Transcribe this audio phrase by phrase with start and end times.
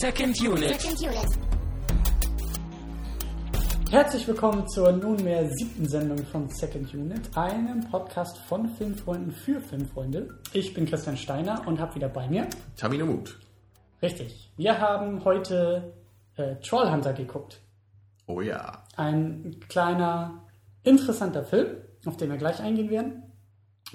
[0.00, 0.80] Second Unit.
[0.80, 1.28] Second Unit.
[3.90, 10.38] Herzlich willkommen zur nunmehr siebten Sendung von Second Unit, einem Podcast von Filmfreunden für Filmfreunde.
[10.54, 12.48] Ich bin Christian Steiner und habe wieder bei mir.
[12.78, 13.38] Tamino Mut.
[14.00, 14.50] Richtig.
[14.56, 15.92] Wir haben heute
[16.36, 17.60] äh, Trollhunter geguckt.
[18.26, 18.84] Oh ja.
[18.96, 20.44] Ein kleiner,
[20.82, 23.22] interessanter Film, auf den wir gleich eingehen werden.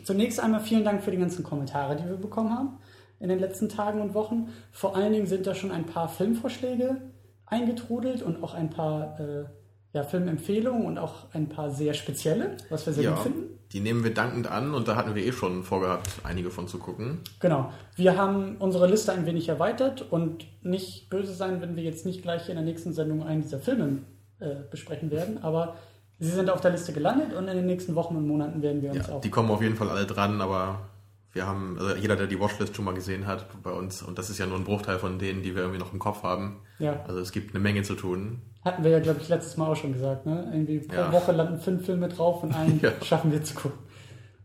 [0.03, 2.77] Zunächst einmal vielen Dank für die ganzen Kommentare, die wir bekommen haben
[3.25, 4.49] in den letzten Tagen und Wochen.
[4.71, 7.01] Vor allen Dingen sind da schon ein paar Filmvorschläge
[7.47, 9.45] eingetrudelt und auch ein paar äh,
[9.93, 13.11] ja, Filmempfehlungen und auch ein paar sehr spezielle, was wir sehr ja.
[13.15, 13.59] gut finden.
[13.71, 16.77] Die nehmen wir dankend an und da hatten wir eh schon vorgehabt, einige von zu
[16.77, 17.21] gucken.
[17.39, 17.71] Genau.
[17.95, 22.21] Wir haben unsere Liste ein wenig erweitert und nicht böse sein, wenn wir jetzt nicht
[22.21, 24.03] gleich in der nächsten Sendung einen dieser Filme
[24.39, 25.77] äh, besprechen werden, aber
[26.19, 28.91] sie sind auf der Liste gelandet und in den nächsten Wochen und Monaten werden wir
[28.91, 29.21] uns Ja, auch.
[29.21, 30.89] die kommen auf jeden Fall alle dran, aber
[31.35, 34.29] wir haben, also jeder, der die Watchlist schon mal gesehen hat bei uns, und das
[34.29, 36.61] ist ja nur ein Bruchteil von denen, die wir irgendwie noch im Kopf haben.
[36.79, 37.03] Ja.
[37.07, 38.41] Also es gibt eine Menge zu tun.
[38.63, 40.49] Hatten wir ja, glaube ich, letztes Mal auch schon gesagt, ne?
[40.53, 41.11] Irgendwie pro Ja.
[41.11, 42.91] Woche landen fünf Filme drauf und einen Ja.
[43.03, 43.77] schaffen wir zu gucken.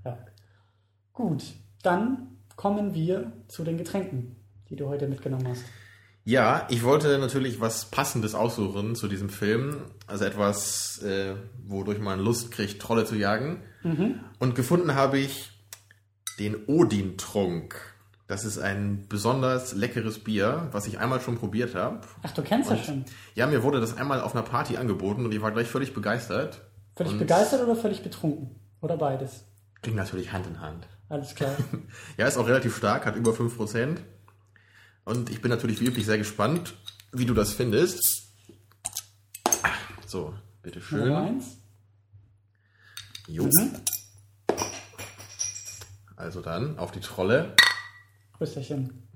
[0.05, 0.19] Ja.
[1.13, 1.45] Gut,
[1.83, 4.37] dann kommen wir zu den Getränken,
[4.69, 5.65] die du heute mitgenommen hast.
[6.25, 9.77] Ja, ich wollte natürlich was Passendes aussuchen zu diesem Film.
[10.07, 11.35] Also etwas, äh,
[11.67, 13.63] wodurch man Lust kriegt, Trolle zu jagen.
[14.39, 15.51] Und gefunden habe ich
[16.41, 17.77] den Odin-Trunk.
[18.27, 22.01] Das ist ein besonders leckeres Bier, was ich einmal schon probiert habe.
[22.23, 23.05] Ach, du kennst das schon.
[23.35, 26.63] Ja, mir wurde das einmal auf einer Party angeboten und ich war gleich völlig begeistert.
[26.97, 28.55] Völlig und begeistert oder völlig betrunken?
[28.81, 29.45] Oder beides?
[29.83, 30.87] Ging natürlich Hand in Hand.
[31.09, 31.57] Alles klar.
[32.17, 33.97] Ja, ist auch relativ stark, hat über 5%.
[35.05, 36.75] Und ich bin natürlich wie üblich sehr gespannt,
[37.13, 38.29] wie du das findest.
[40.07, 41.13] So, Nummer bitteschön.
[41.13, 41.57] eins.
[43.27, 43.49] Jo.
[46.21, 47.55] Also dann auf die Trolle.
[48.33, 49.09] Prösterchen.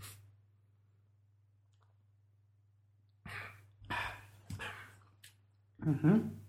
[5.79, 6.41] Mhm.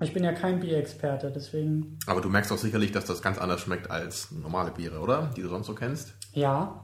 [0.00, 3.60] Ich bin ja kein Bierexperte, deswegen Aber du merkst doch sicherlich, dass das ganz anders
[3.60, 5.30] schmeckt als normale Biere, oder?
[5.36, 6.14] Die du sonst so kennst.
[6.32, 6.80] ja.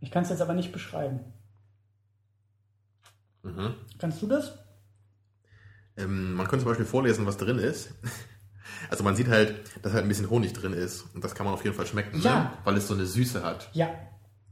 [0.00, 1.18] Ich kann es jetzt aber nicht beschreiben.
[3.42, 3.74] Mhm.
[3.98, 4.56] Kannst du das?
[5.96, 7.94] Ähm, man könnte zum Beispiel vorlesen, was drin ist.
[8.90, 11.04] Also man sieht halt, dass halt ein bisschen Honig drin ist.
[11.14, 12.38] Und das kann man auf jeden Fall schmecken, Ja.
[12.44, 12.50] ne?
[12.64, 13.68] weil es so eine Süße hat.
[13.72, 13.90] Ja,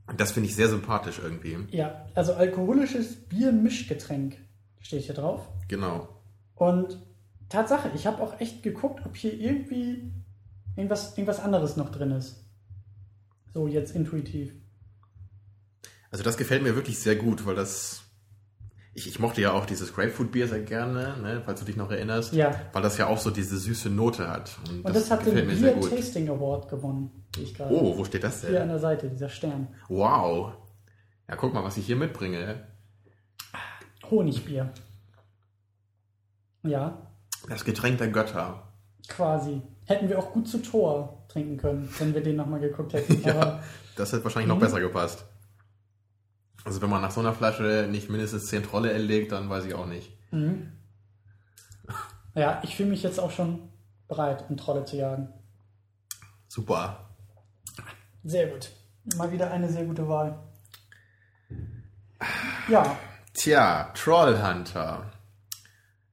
[0.09, 1.57] Und das finde ich sehr sympathisch irgendwie.
[1.71, 2.07] ja.
[2.15, 4.37] Also alkoholisches Bier-Mischgetränk
[4.81, 5.49] steht hier drauf.
[5.69, 6.09] Genau.
[6.55, 6.99] Und
[7.49, 10.13] Tatsache, ich habe auch echt geguckt, ob hier irgendwie
[10.77, 12.45] irgendwas, irgendwas anderes noch drin ist.
[13.55, 14.53] So jetzt intuitiv.
[16.11, 18.03] Also das gefällt mir wirklich sehr gut, weil das...
[18.99, 21.43] Ich, ich mochte ja auch dieses Grapefruit-Bier sehr gerne, ne?
[21.45, 22.33] falls du dich noch erinnerst.
[22.33, 22.59] Ja.
[22.73, 24.57] Weil das ja auch so diese süße Note hat.
[24.71, 27.75] Und, Und das, hat den Beer Tasting Award gewonnen, ich gerade.
[27.75, 28.63] Oh, wo steht das Hier denn?
[28.63, 29.69] an der Seite, dieser Stern.
[29.89, 30.53] Wow.
[31.29, 32.65] Ja, guck mal, was ich hier mitbringe.
[34.11, 34.73] Honigbier.
[36.63, 37.07] Ja,
[37.49, 38.63] Das Getränk der Götter.
[39.09, 39.61] quasi.
[39.85, 43.23] Hätten wir auch gut zu Tor trinken können, wenn wir den nochmal geguckt hätten.
[43.25, 43.63] Ja,
[43.95, 44.55] das hätte wahrscheinlich Mhm.
[44.55, 45.27] noch besser gepasst.
[46.67, 49.75] Also wenn man nach so einer Flasche nicht mindestens 10 Trolle erlegt, dann weiß ich
[49.75, 50.13] auch nicht.
[52.35, 53.69] ja, ich fühle mich jetzt auch schon
[54.09, 55.29] bereit, um Trolle zu jagen.
[56.49, 57.09] Super.
[58.25, 58.71] Sehr gut.
[59.17, 60.39] Mal wieder eine sehr gute Wahl.
[62.69, 62.97] Ja,
[63.35, 65.13] Tja, Trollhunter.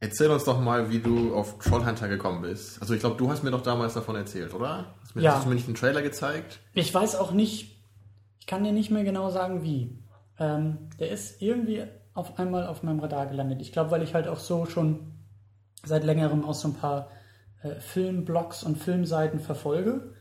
[0.02, 2.82] Erzähl uns doch mal, wie du auf Trollhunter gekommen bist.
[2.82, 4.94] Also ich glaube, du hast mir doch damals davon erzählt, oder?
[5.02, 5.36] Hast, mir, Ja.
[5.36, 6.60] hast du mir nicht einen Trailer gezeigt?
[6.74, 7.78] ich weiß auch nicht,
[8.40, 9.98] ich kann dir nicht mehr genau sagen, wie.
[10.40, 11.84] Ähm, der ist irgendwie
[12.14, 13.62] auf einmal auf meinem Radar gelandet.
[13.62, 15.14] Ich glaube, weil ich halt auch so schon
[15.84, 17.10] seit längerem auch so ein paar
[17.62, 20.14] äh, Filmblogs und Filmseiten verfolge.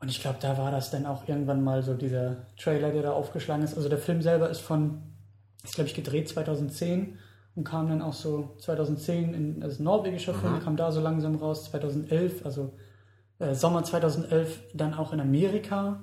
[0.00, 3.12] Und ich glaube, da war das dann auch irgendwann mal so dieser Trailer, der da
[3.12, 3.76] aufgeschlagen ist.
[3.76, 5.02] Also der Film selber ist von,
[5.64, 7.18] ist glaube ich gedreht 2010
[7.54, 11.36] und kam dann auch so 2010 in, also ein norwegischer Film, kam da so langsam
[11.36, 12.74] raus, 2011, also
[13.38, 16.02] äh, Sommer 2011 dann auch in Amerika.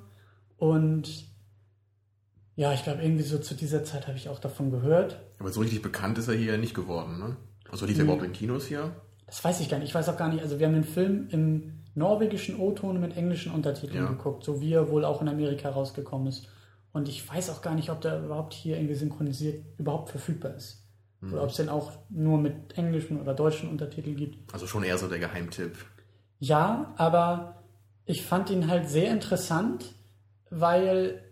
[0.58, 1.26] Und
[2.56, 5.20] ja, ich glaube, irgendwie so zu dieser Zeit habe ich auch davon gehört.
[5.40, 7.36] Aber so richtig bekannt ist er hier ja nicht geworden, ne?
[7.72, 8.92] Also lief er überhaupt in Kinos hier?
[9.26, 9.88] Das weiß ich gar nicht.
[9.90, 10.44] Ich weiß auch gar nicht.
[10.44, 14.10] Also wir haben den Film im norwegischen O-Ton mit englischen Untertiteln Ja.
[14.10, 16.48] geguckt, so wie er wohl auch in Amerika rausgekommen ist.
[16.92, 20.86] Und ich weiß auch gar nicht, ob der überhaupt hier irgendwie synchronisiert überhaupt verfügbar ist.
[21.22, 21.34] Mhm.
[21.34, 24.54] Oder ob es den auch nur mit englischen oder deutschen Untertiteln gibt.
[24.54, 25.76] Also schon eher so der Geheimtipp.
[26.38, 27.64] Ja, aber
[28.06, 29.96] ich fand ihn halt sehr interessant,
[30.52, 31.24] weil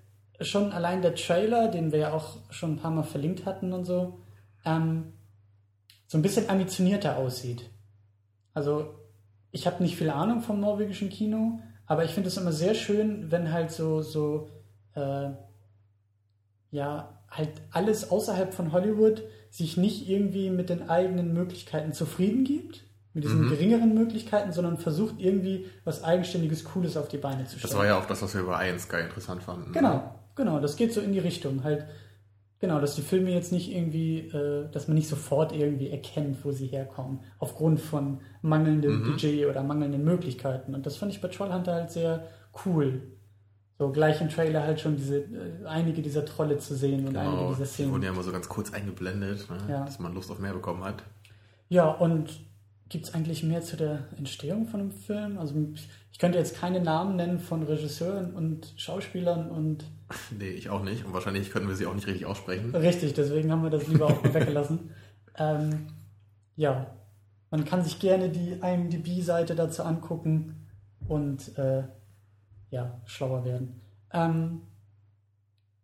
[0.41, 3.85] schon allein der Trailer, den wir ja auch schon ein paar Mal verlinkt hatten und
[3.85, 4.19] so,
[4.65, 5.13] ähm,
[6.07, 7.69] so ein bisschen ambitionierter aussieht.
[8.53, 8.93] Also
[9.51, 13.31] ich habe nicht viel Ahnung vom norwegischen Kino, aber ich finde es immer sehr schön,
[13.31, 14.49] wenn halt so, so
[14.95, 15.29] äh,
[16.71, 22.83] ja, halt alles außerhalb von Hollywood sich nicht irgendwie mit den eigenen Möglichkeiten zufrieden gibt,
[23.13, 23.49] mit diesen mhm.
[23.49, 27.71] geringeren Möglichkeiten, sondern versucht irgendwie was Eigenständiges, Cooles auf die Beine zu stellen.
[27.71, 29.73] Das war ja auch das, was wir bei Iron Sky interessant fanden.
[29.73, 30.11] Genau, ne?
[30.35, 31.63] Genau, das geht so in die Richtung.
[31.63, 31.85] Halt,
[32.59, 36.51] genau, dass die Filme jetzt nicht irgendwie, äh, dass man nicht sofort irgendwie erkennt, wo
[36.51, 39.11] sie herkommen, aufgrund von mangelndem mhm.
[39.11, 40.75] Budget oder mangelnden Möglichkeiten.
[40.75, 42.27] Und das fand ich bei Trollhunter halt sehr
[42.65, 43.01] cool.
[43.77, 47.31] So gleich im Trailer halt schon diese äh, einige dieser Trolle zu sehen und genau,
[47.31, 47.89] einige dieser Szenen.
[47.89, 49.57] Die wurden ja immer so ganz kurz eingeblendet, ne?
[49.67, 49.85] ja.
[49.85, 51.03] dass man Lust auf mehr bekommen hat.
[51.67, 52.29] Ja, und
[52.91, 55.39] gibt es eigentlich mehr zu der Entstehung von dem Film?
[55.39, 55.55] Also
[56.11, 59.85] ich könnte jetzt keine Namen nennen von Regisseuren und Schauspielern und.
[60.37, 61.05] Nee, ich auch nicht.
[61.05, 62.75] Und wahrscheinlich könnten wir sie auch nicht richtig aussprechen.
[62.75, 64.91] Richtig, deswegen haben wir das lieber auch weggelassen.
[65.37, 65.87] Ähm,
[66.57, 66.93] ja,
[67.49, 70.67] man kann sich gerne die IMDb-Seite dazu angucken
[71.07, 71.83] und äh,
[72.71, 73.79] ja, schlauer werden.
[74.11, 74.63] Ähm,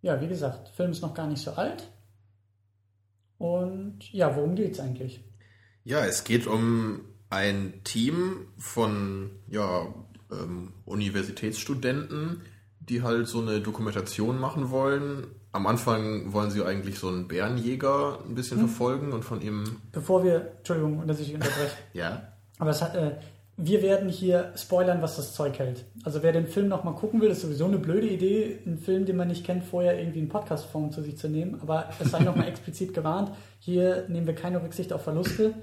[0.02, 1.90] ja, wie gesagt, Film ist noch gar nicht so alt.
[3.38, 5.24] Und ja, worum geht es eigentlich?
[5.88, 7.00] Ja, es geht um
[7.30, 9.88] ein Team von ja,
[10.30, 12.42] ähm, Universitätsstudenten,
[12.82, 15.28] die halt so eine Dokumentation machen wollen.
[15.54, 18.68] Am Anfang wollen sie eigentlich so einen Bärenjäger ein bisschen hm.
[18.68, 19.78] verfolgen und von ihm.
[19.94, 21.78] Bevor wir, Entschuldigung, dass ich unterbreche.
[21.94, 22.34] ja.
[22.60, 23.12] Aber es hat, äh,
[23.56, 25.86] wir werden hier spoilern, was das Zeug hält.
[26.04, 29.16] Also wer den Film nochmal gucken will, ist sowieso eine blöde Idee, einen Film, den
[29.16, 31.62] man nicht kennt, vorher irgendwie in Podcastform zu sich zu nehmen.
[31.62, 35.54] Aber es sei nochmal explizit gewarnt, hier nehmen wir keine Rücksicht auf Verluste.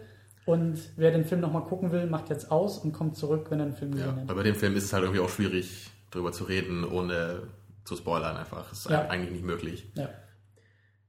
[0.47, 3.67] Und wer den Film nochmal gucken will, macht jetzt aus und kommt zurück, wenn er
[3.67, 4.23] den Film gesehen ja, hat.
[4.25, 7.45] Aber bei dem Film ist es halt irgendwie auch schwierig, darüber zu reden, ohne
[7.85, 8.69] zu spoilern einfach.
[8.69, 9.09] Das ist ja.
[9.09, 9.91] eigentlich nicht möglich.
[9.95, 10.11] Ja.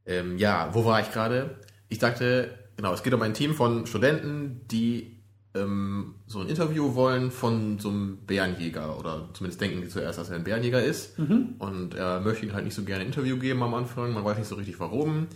[0.05, 1.57] Ähm, ja, wo war ich gerade?
[1.89, 5.15] Ich sagte, genau, es geht um ein Team von Studenten, die
[5.55, 10.29] ähm, so ein Interview wollen von so einem Bärenjäger oder zumindest denken die zuerst, dass
[10.29, 11.17] er ein Bärenjäger ist.
[11.17, 11.55] Mhm.
[11.59, 14.13] Und er möchte ihnen halt nicht so gerne ein Interview geben am Anfang.
[14.13, 15.27] Man weiß nicht so richtig warum.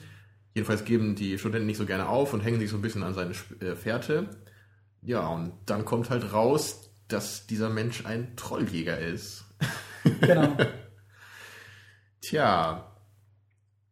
[0.54, 3.14] Jedenfalls geben die Studenten nicht so gerne auf und hängen sich so ein bisschen an
[3.14, 4.30] seine äh, Fährte.
[5.02, 9.46] Ja, und dann kommt halt raus, dass dieser Mensch ein Trolljäger ist.
[10.22, 10.56] Genau.
[12.22, 12.90] Tja.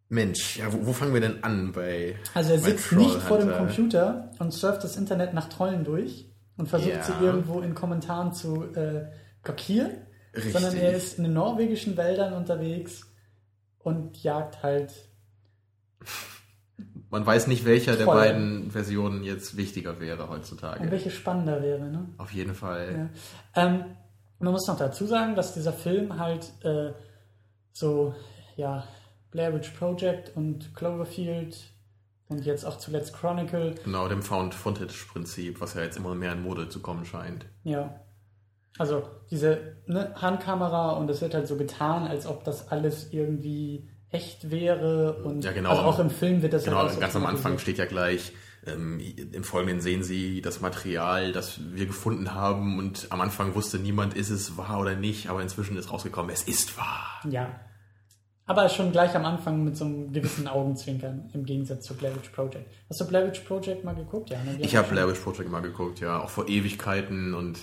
[0.09, 2.15] Mensch, ja, wo, wo, fangen wir denn an bei.
[2.33, 6.69] Also er sitzt nicht vor dem Computer und surft das Internet nach Trollen durch und
[6.69, 7.03] versucht ja.
[7.03, 9.07] sie irgendwo in Kommentaren zu äh,
[9.43, 9.91] blockieren,
[10.33, 10.53] Richtig.
[10.53, 13.01] sondern er ist in den norwegischen Wäldern unterwegs
[13.79, 14.93] und jagt halt
[17.09, 18.05] man weiß nicht, welcher Voll.
[18.05, 20.81] der beiden Versionen jetzt wichtiger wäre heutzutage.
[20.81, 22.09] Und welche spannender wäre, ne?
[22.17, 23.09] Auf jeden Fall.
[23.55, 23.63] Ja.
[23.65, 23.85] Ähm,
[24.39, 26.91] man muss noch dazu sagen, dass dieser Film halt äh,
[27.71, 28.13] so,
[28.55, 28.83] ja,
[29.31, 31.57] Blair Witch Project und Cloverfield
[32.29, 33.75] und jetzt auch zuletzt Chronicle.
[33.83, 37.45] Genau, dem Found-Footage-Prinzip, was ja jetzt immer mehr in Mode zu kommen scheint.
[37.63, 38.01] Ja.
[38.77, 43.89] Also diese ne, Handkamera und es wird halt so getan, als ob das alles irgendwie
[44.11, 45.71] echt wäre und ja, genau.
[45.71, 48.33] also auch im Film wird das genau, ja ganz am Anfang steht ja gleich
[48.67, 53.79] ähm, im Folgenden sehen Sie das Material, das wir gefunden haben und am Anfang wusste
[53.79, 57.21] niemand, ist es wahr oder nicht, aber inzwischen ist rausgekommen, es ist wahr.
[57.29, 57.59] Ja.
[58.45, 62.29] Aber schon gleich am Anfang mit so einem gewissen Augenzwinkern im Gegensatz zu Blair Witch
[62.29, 62.69] Project.
[62.89, 64.29] Hast du Blair Witch Project mal geguckt?
[64.29, 64.57] Ja, ne?
[64.59, 67.59] Ich habe Blair Witch Project mal geguckt, ja, auch vor Ewigkeiten und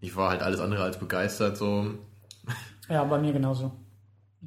[0.00, 1.86] ich war halt alles andere als begeistert so.
[2.88, 3.72] Ja, bei mir genauso.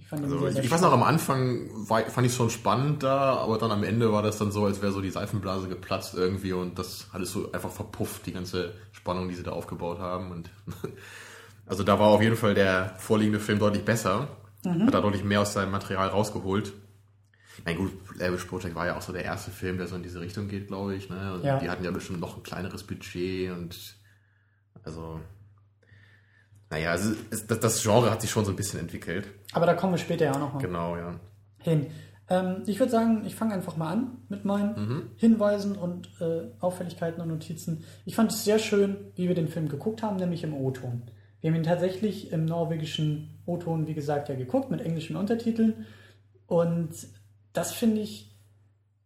[0.06, 3.36] Ich, also, ich, ich weiß noch, am Anfang war, fand ich es schon spannend da,
[3.36, 6.54] aber dann am Ende war das dann so, als wäre so die Seifenblase geplatzt irgendwie
[6.54, 10.32] und das alles so einfach verpufft, die ganze Spannung, die sie da aufgebaut haben.
[10.32, 10.50] Und
[11.66, 14.28] also da war auf jeden Fall der vorliegende Film deutlich besser.
[14.64, 14.88] Mhm.
[14.88, 16.74] Hat da deutlich mehr aus seinem Material rausgeholt.
[17.66, 20.22] Mein gut, Lavish Project war ja auch so der erste Film, der so in diese
[20.22, 21.10] Richtung geht, glaube ich.
[21.10, 21.20] Ne?
[21.20, 21.60] Also ja.
[21.60, 23.96] Die hatten ja bestimmt noch ein kleineres Budget und
[24.84, 25.20] also
[26.70, 27.14] naja, also
[27.48, 29.28] das, Genre hat sich schon so ein bisschen entwickelt.
[29.54, 31.20] Aber da kommen wir später ja auch noch mal genau, ja.
[31.60, 31.88] hin.
[32.30, 35.10] Ähm, ich würde sagen, ich fange einfach mal an mit meinen mhm.
[35.18, 37.84] Hinweisen und äh, Auffälligkeiten und Notizen.
[38.06, 41.04] Ich fand es sehr schön, wie wir den Film geguckt haben, nämlich im O-Ton.
[41.42, 45.88] Wir haben ihn tatsächlich im norwegischen O-Ton, wie gesagt, ja geguckt, mit englischen Untertiteln.
[46.46, 46.92] Und
[47.54, 48.38] das finde ich,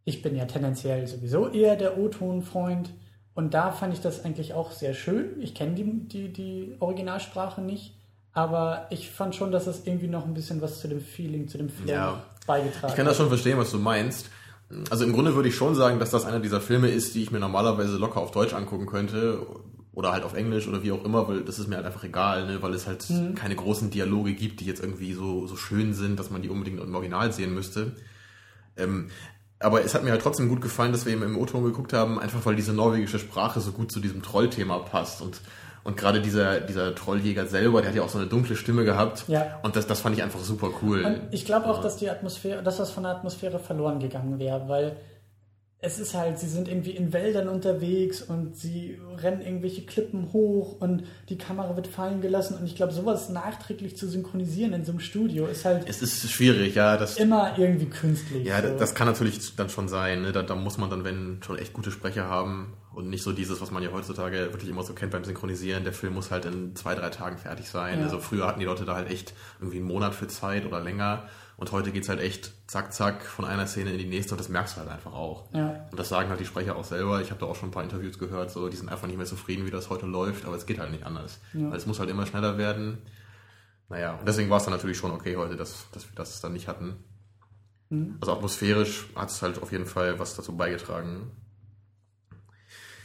[0.04, 2.90] ich bin ja tendenziell sowieso eher der O-Ton-Freund.
[3.36, 5.42] Und da fand ich das eigentlich auch sehr schön.
[5.42, 7.96] Ich kenne die, die, die Originalsprache nicht,
[8.32, 11.58] aber ich fand schon, dass es irgendwie noch ein bisschen was zu dem Feeling, zu
[11.58, 12.24] dem Film ja.
[12.46, 12.90] beigetragen hat.
[12.92, 14.30] Ich kann das schon verstehen, was du meinst.
[14.90, 17.32] Also im Grunde würde ich schon sagen, dass das einer dieser Filme ist, die ich
[17.32, 19.46] mir normalerweise locker auf Deutsch angucken könnte
[19.94, 22.48] oder halt auf Englisch oder wie auch immer, weil das ist mir halt einfach egal,
[22.48, 22.62] ne?
[22.62, 23.36] weil es halt mhm.
[23.36, 26.80] keine großen Dialoge gibt, die jetzt irgendwie so, so schön sind, dass man die unbedingt
[26.80, 27.96] im Original sehen müsste.
[28.76, 29.10] Ähm,
[29.64, 32.20] aber es hat mir halt trotzdem gut gefallen, dass wir eben im O-Ton geguckt haben,
[32.20, 35.40] einfach weil diese norwegische Sprache so gut zu diesem Trollthema passt und
[35.86, 39.26] Und gerade dieser, dieser Trolljäger selber, der hat ja auch so eine dunkle Stimme gehabt.
[39.28, 39.60] Ja.
[39.64, 41.04] Und das, das fand ich einfach super cool.
[41.04, 44.70] Und ich glaube auch, dass die Atmosphäre, dass was von der Atmosphäre verloren gegangen wäre,
[44.70, 44.96] weil
[45.86, 50.80] es ist halt, sie sind irgendwie in Wäldern unterwegs und sie rennen irgendwelche Klippen hoch
[50.80, 54.94] und die Kamera wird fallen gelassen und ich glaube, sowas nachträglich zu synchronisieren in so
[54.94, 56.96] einem Studio ist halt Es ist schwierig, ja.
[56.96, 58.48] Das, immer irgendwie künstlich.
[58.48, 58.78] ja, so.
[58.78, 60.22] das kann natürlich dann schon sein.
[60.22, 60.32] Ne?
[60.32, 63.60] Da, da muss man dann, wenn schon echt gute Sprecher haben und nicht so dieses,
[63.60, 65.84] was man ja heutzutage wirklich immer so kennt beim Synchronisieren.
[65.84, 68.00] Der Film muss halt in zwei, drei Tagen fertig sein.
[68.00, 68.06] Ja.
[68.06, 71.28] Also früher hatten die Leute da halt echt irgendwie einen Monat für Zeit oder länger.
[71.64, 74.50] Und heute geht's halt echt zack, zack von einer Szene in die nächste und das
[74.50, 75.46] merkst du halt einfach auch.
[75.54, 75.88] Ja.
[75.90, 77.22] Und das sagen halt die Sprecher auch selber.
[77.22, 79.26] Ich habe da auch schon ein paar Interviews gehört, so die sind einfach nicht mehr
[79.26, 81.40] zufrieden, wie das heute läuft, aber es geht halt nicht anders.
[81.54, 81.70] Ja.
[81.72, 82.98] Weil es muss halt immer schneller werden.
[83.88, 86.52] Naja, und deswegen war es dann natürlich schon okay heute, dass, dass wir das dann
[86.52, 86.98] nicht hatten.
[87.88, 88.18] Mhm.
[88.20, 91.32] Also atmosphärisch hat es halt auf jeden Fall was dazu beigetragen.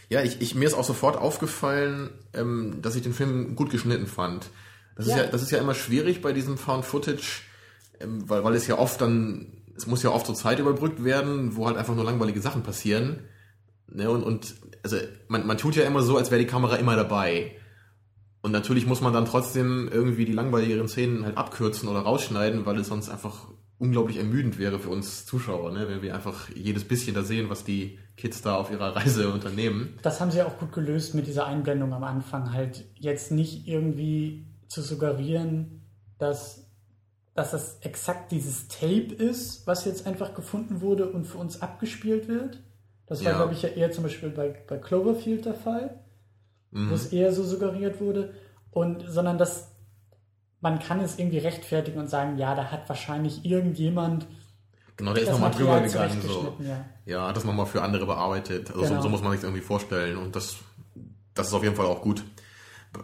[0.09, 4.09] Ja, ich, ich, mir ist auch sofort aufgefallen, ähm, dass ich den Film gut geschnitten
[4.09, 4.51] fand.
[4.97, 5.15] Das, Ja.
[5.15, 7.43] ist ja, das ist ja immer schwierig bei diesem Found Footage,
[8.05, 11.67] weil, weil es ja oft dann, es muss ja oft so Zeit überbrückt werden, wo
[11.67, 13.21] halt einfach nur langweilige Sachen passieren.
[13.91, 14.97] Ne, und, und also
[15.29, 17.53] man, man tut ja immer so, als wäre die Kamera immer dabei.
[18.43, 22.79] Und natürlich muss man dann trotzdem irgendwie die langweiligeren Szenen halt abkürzen oder rausschneiden, weil
[22.79, 25.89] es sonst einfach unglaublich ermüdend wäre für uns Zuschauer, ne?
[25.89, 29.95] wenn wir einfach jedes bisschen da sehen, was die Kids da auf ihrer Reise unternehmen.
[30.03, 34.47] Das haben sie auch gut gelöst mit dieser Einblendung am Anfang, halt jetzt nicht irgendwie
[34.67, 35.83] zu suggerieren,
[36.19, 36.68] dass,
[37.39, 42.27] dass das exakt dieses Tape ist, was jetzt einfach gefunden wurde und für uns abgespielt
[42.29, 42.61] wird.
[43.07, 43.37] Das war, Ja.
[43.39, 45.99] glaube ich, ja eher zum Beispiel bei, bei Cloverfield der Fall,
[46.71, 46.91] Mhm.
[46.91, 48.35] wo es eher so suggeriert wurde.
[48.71, 49.69] Und, sondern dass
[50.61, 54.27] man kann es irgendwie rechtfertigen und sagen, ja, da hat wahrscheinlich irgendjemand
[54.97, 56.21] Genau, der ist nochmal drüber gegangen.
[56.21, 56.57] So.
[56.59, 56.85] ja.
[57.07, 58.69] Ja, hat das nochmal für andere bearbeitet.
[58.71, 58.97] Also Genau.
[58.97, 60.17] so, so muss man sich irgendwie vorstellen.
[60.19, 60.57] Und das,
[61.35, 62.25] das ist auf jeden Fall auch gut.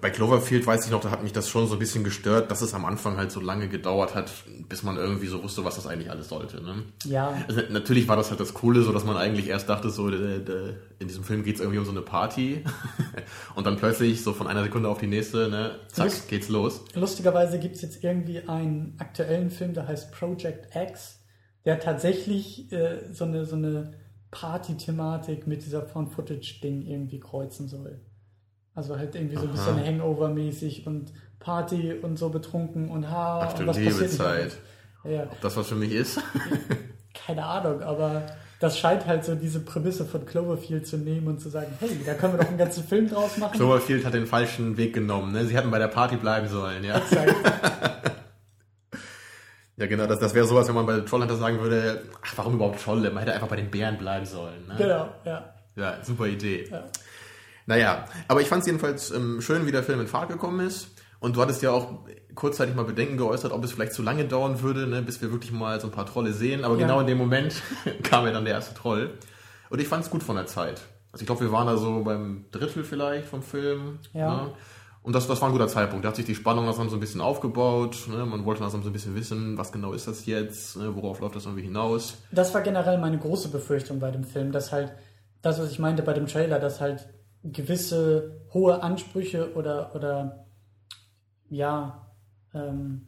[0.01, 2.63] Bei Cloverfield weiß ich noch, da hat mich das schon so ein bisschen gestört, dass
[2.63, 4.33] es am Anfang halt so lange gedauert hat,
[4.69, 6.63] bis man irgendwie so wusste, was das eigentlich alles sollte.
[6.63, 6.85] Ne?
[7.05, 10.09] Ja, Also, natürlich war das halt das Coole, so dass man eigentlich erst dachte, so
[10.11, 12.65] der, der, in diesem Film geht es irgendwie um so eine Party
[13.57, 16.83] und dann plötzlich so von einer Sekunde auf die nächste, ne, zack, Lust- geht's los.
[16.95, 21.21] Lustigerweise gibt es jetzt irgendwie einen aktuellen Film, der heißt Project X,
[21.67, 23.93] der tatsächlich äh, so eine, so eine
[24.31, 28.01] Party-Thematik mit dieser Found-Footage-Ding irgendwie kreuzen soll.
[28.75, 29.85] Also halt irgendwie so ein bisschen.
[29.85, 34.57] Hangover-mäßig und Party und so betrunken und ha Ach und du was liebe Zeit.
[35.05, 36.19] Ja, Ob das was für mich ist?
[37.27, 38.23] keine Ahnung, aber
[38.59, 42.15] das scheint halt so diese Prämisse von Cloverfield zu nehmen und zu sagen, hey, da
[42.15, 43.57] können wir doch einen ganzen Film draus machen.
[43.57, 45.45] Cloverfield hat den falschen Weg genommen, ne?
[45.45, 46.97] Sie hätten bei der Party bleiben sollen, ja.
[46.97, 47.35] Exakt.
[49.77, 52.81] Ja, genau, das, das wäre sowas, wenn man bei Trollhunter sagen würde, ach, warum überhaupt
[52.81, 53.11] Trolle?
[53.11, 54.69] Man hätte einfach bei den Bären bleiben sollen.
[54.69, 54.77] Ne?
[54.79, 55.53] genau, ja.
[55.75, 56.69] Ja, super Idee.
[56.71, 56.85] Ja.
[57.67, 60.89] Naja, aber ich fand es jedenfalls ähm, schön, wie der Film in Fahrt gekommen ist.
[61.21, 62.01] Und du hattest ja auch
[62.35, 65.53] kurzzeitig mal Bedenken geäußert, ob es vielleicht zu lange dauern würde, ne, bis wir wirklich
[65.53, 66.65] mal so ein paar Trolle sehen.
[66.65, 66.81] Aber Ja.
[66.87, 67.55] genau in dem Moment
[68.03, 69.15] kam ja dann der erste Troll.
[69.71, 70.83] Und ich fand es gut von der Zeit.
[71.13, 74.01] Also ich glaube, wir waren da so beim Drittel vielleicht vom Film.
[74.13, 74.35] Ja.
[74.45, 74.53] Ne?
[75.03, 76.05] Und das, das war ein guter Zeitpunkt.
[76.05, 78.07] Da hat sich die Spannung langsam so ein bisschen aufgebaut.
[78.11, 78.27] Ne?
[78.27, 80.95] Man wollte langsam so ein bisschen wissen, was genau ist das jetzt, ne?
[80.95, 82.19] worauf läuft das irgendwie hinaus.
[82.33, 84.93] Das war generell meine große Befürchtung bei dem Film, dass halt
[85.41, 87.07] das, was ich meinte bei dem Trailer, dass halt
[87.45, 90.47] gewisse hohe Ansprüche oder, oder
[91.51, 92.07] ja,
[92.55, 93.07] ähm,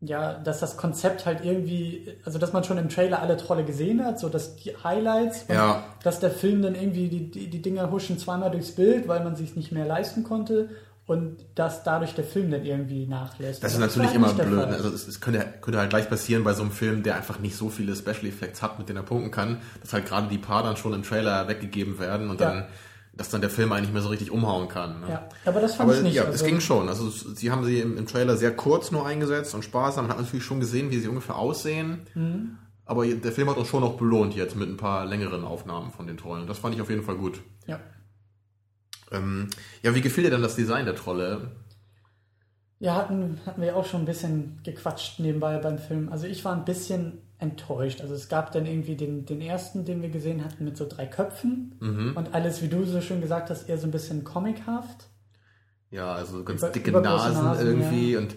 [0.00, 4.04] ja, dass das Konzept halt irgendwie, also dass man schon im Trailer alle Trolle gesehen
[4.04, 5.84] hat, so dass die Highlights, Ja.
[6.02, 9.34] dass der Film dann irgendwie die, die, die Dinger huschen zweimal durchs Bild, weil man
[9.34, 10.68] sich nicht mehr leisten konnte
[11.06, 13.62] und dass dadurch der Film dann irgendwie nachlässt.
[13.62, 14.58] Das ist natürlich immer blöd.
[14.64, 17.56] Also es, es könnte, könnte halt gleich passieren bei so einem Film, der einfach nicht
[17.56, 20.62] so viele Special Effects hat, mit denen er punkten kann, dass halt gerade die paar
[20.62, 22.50] dann schon im Trailer weggegeben werden und Ja.
[22.52, 22.64] dann,
[23.16, 25.00] dass dann der Film eigentlich nicht mehr so richtig umhauen kann.
[25.02, 25.06] Ne?
[25.10, 26.14] Ja, aber das fand Aber ich nicht.
[26.14, 26.88] ja, also, es ging schon.
[26.88, 30.06] Also sie haben sie im, im Trailer sehr kurz nur eingesetzt und sparsam.
[30.06, 32.00] Man hat natürlich schon gesehen, wie sie ungefähr aussehen.
[32.14, 32.58] Mhm.
[32.86, 36.06] Aber der Film hat uns schon noch belohnt jetzt mit ein paar längeren Aufnahmen von
[36.06, 36.46] den Trollen.
[36.46, 37.40] Das fand ich auf jeden Fall gut.
[37.66, 37.78] Ja.
[39.12, 39.48] Ähm,
[39.82, 41.52] ja, wie gefiel dir denn das Design der Trolle?
[42.80, 46.10] Ja, hatten, hatten wir auch schon ein bisschen gequatscht nebenbei beim Film.
[46.10, 48.00] Also ich war ein bisschen enttäuscht.
[48.00, 51.06] Also es gab dann irgendwie den, den ersten, den wir gesehen hatten, mit so drei
[51.06, 52.12] Köpfen Mhm.
[52.16, 55.08] und alles, wie du so schön gesagt hast, eher so ein bisschen comichaft.
[55.90, 58.34] Ja, also ganz Über- dicke Nasen, Nasen, irgendwie und,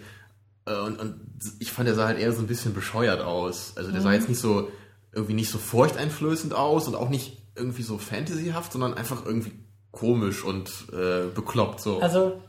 [0.66, 1.20] äh, und, und
[1.58, 3.72] ich fand, der sah halt eher so ein bisschen bescheuert aus.
[3.76, 4.14] Also der sah Mhm.
[4.14, 4.70] jetzt nicht so,
[5.12, 9.52] irgendwie nicht so furchteinflößend aus und auch nicht irgendwie so fantasyhaft, sondern einfach irgendwie
[9.98, 11.98] komisch und äh, bekloppt so.
[12.00, 12.40] Also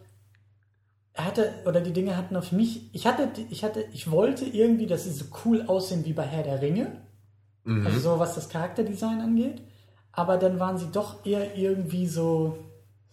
[1.13, 4.87] er hatte, oder die Dinge hatten auf mich, ich hatte, ich hatte, ich wollte irgendwie,
[4.87, 7.01] dass sie so cool aussehen wie bei Herr der Ringe.
[7.63, 7.85] Mhm.
[7.85, 9.61] Also so was das Charakterdesign angeht.
[10.11, 12.57] Aber dann waren sie doch eher irgendwie so,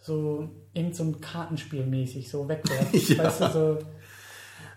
[0.01, 3.17] so, irgend so ein Kartenspiel mäßig, so wegwerfen.
[3.17, 3.25] ja.
[3.25, 3.79] Weißt du, so.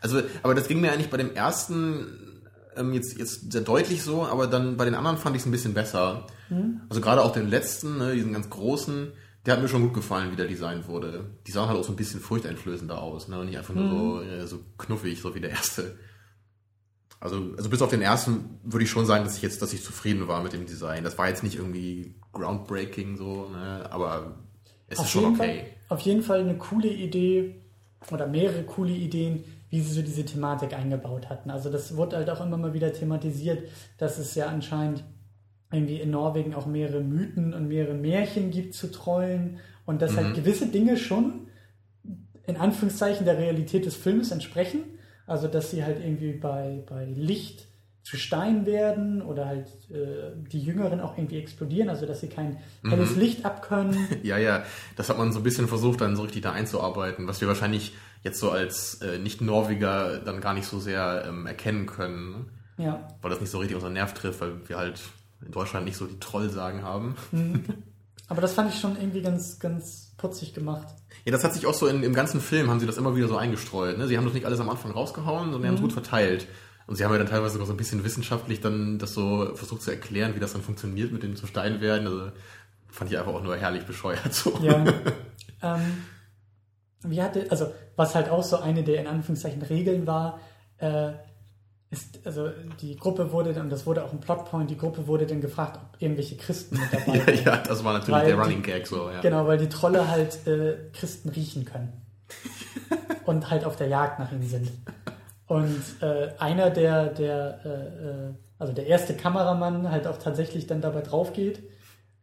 [0.01, 2.29] Also, aber das ging mir eigentlich bei dem ersten
[2.77, 5.51] ähm, jetzt, jetzt sehr deutlich so, aber dann bei den anderen fand ich es ein
[5.51, 6.25] bisschen besser.
[6.49, 6.81] Mhm.
[6.89, 9.11] Also gerade auch den letzten, ne, diesen ganz großen,
[9.45, 11.31] der hat mir schon gut gefallen, wie der designt wurde.
[11.47, 13.39] Die sahen halt auch so ein bisschen furchteinflößender aus, ne?
[13.39, 13.97] Und nicht einfach nur mhm.
[13.97, 15.97] so, äh, so knuffig, so wie der erste.
[17.21, 19.83] Also, also bis auf den ersten würde ich schon sagen, dass ich jetzt, dass ich
[19.83, 21.03] zufrieden war mit dem Design.
[21.03, 23.87] Das war jetzt nicht irgendwie groundbreaking so, ne?
[23.91, 24.37] aber
[24.87, 25.37] es auf ist schon okay.
[25.37, 27.61] Fall, auf jeden Fall eine coole Idee
[28.09, 31.49] oder mehrere coole Ideen, wie sie so diese Thematik eingebaut hatten.
[31.49, 33.67] Also das wurde halt auch immer mal wieder thematisiert,
[33.97, 35.03] dass es ja anscheinend
[35.71, 40.21] irgendwie in Norwegen auch mehrere Mythen und mehrere Märchen gibt zu Trollen und dass halt
[40.21, 40.33] mhm.
[40.33, 41.47] halt gewisse Dinge schon
[42.47, 44.81] in Anführungszeichen der Realität des Films entsprechen.
[45.27, 47.67] Also dass sie halt irgendwie bei, bei Licht
[48.01, 52.57] zu Stein werden oder halt äh, die Jüngeren auch irgendwie explodieren, also dass sie kein
[52.87, 53.19] helles mhm.
[53.19, 53.95] Licht abkönnen.
[54.23, 54.63] ja, ja,
[54.95, 57.93] das hat man so ein bisschen versucht dann so richtig da einzuarbeiten, was wir wahrscheinlich
[58.23, 62.31] jetzt so als äh, Nicht-Norweger dann gar nicht so sehr ähm, erkennen können.
[62.77, 62.85] Ne?
[62.85, 63.07] Ja.
[63.21, 64.99] Weil das nicht so richtig unseren Nerv trifft, weil wir halt
[65.45, 67.15] in Deutschland nicht so die Trollsagen haben.
[67.31, 67.63] Mhm.
[68.27, 70.87] Aber das fand ich schon irgendwie ganz, ganz putzig gemacht.
[71.25, 73.27] Ja, das hat sich auch so in, im ganzen Film, haben sie das immer wieder
[73.27, 73.97] so eingestreut.
[73.97, 74.07] Ne?
[74.07, 75.67] Sie haben das nicht alles am Anfang rausgehauen, sondern mhm.
[75.67, 76.47] haben es gut verteilt.
[76.85, 79.81] Und sie haben ja dann teilweise sogar so ein bisschen wissenschaftlich dann das so versucht
[79.81, 82.07] zu erklären, wie das dann funktioniert mit dem zu Stein werden.
[82.07, 82.31] Also
[82.87, 84.59] fand ich einfach auch nur herrlich bescheuert so.
[84.61, 84.83] Ja.
[85.61, 86.03] ähm,
[87.03, 90.39] wie hatte, also was halt auch so eine der in Anführungszeichen Regeln war,
[90.77, 91.11] äh,
[91.91, 92.49] ist, also
[92.81, 96.01] die Gruppe wurde dann, das wurde auch ein Plotpoint, die Gruppe wurde dann gefragt, ob
[96.01, 99.21] irgendwelche Christen mit dabei ja, ja, das war natürlich der Running Gag so, ja.
[99.21, 101.93] Genau, weil die Trolle halt äh, Christen riechen können.
[103.25, 104.71] und halt auf der Jagd nach ihnen sind.
[105.47, 110.81] Und äh, einer der, der äh, äh also der erste Kameramann halt auch tatsächlich dann
[110.81, 111.63] dabei drauf geht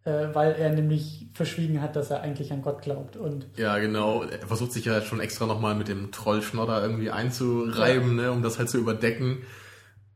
[0.06, 3.16] weil er nämlich verschwiegen hat, dass er eigentlich an Gott glaubt.
[3.16, 4.22] Und ja, genau.
[4.22, 8.24] Er versucht sich ja schon extra nochmal mit dem Trollschnodder irgendwie einzureiben, ja.
[8.24, 9.38] ne, um das halt zu überdecken.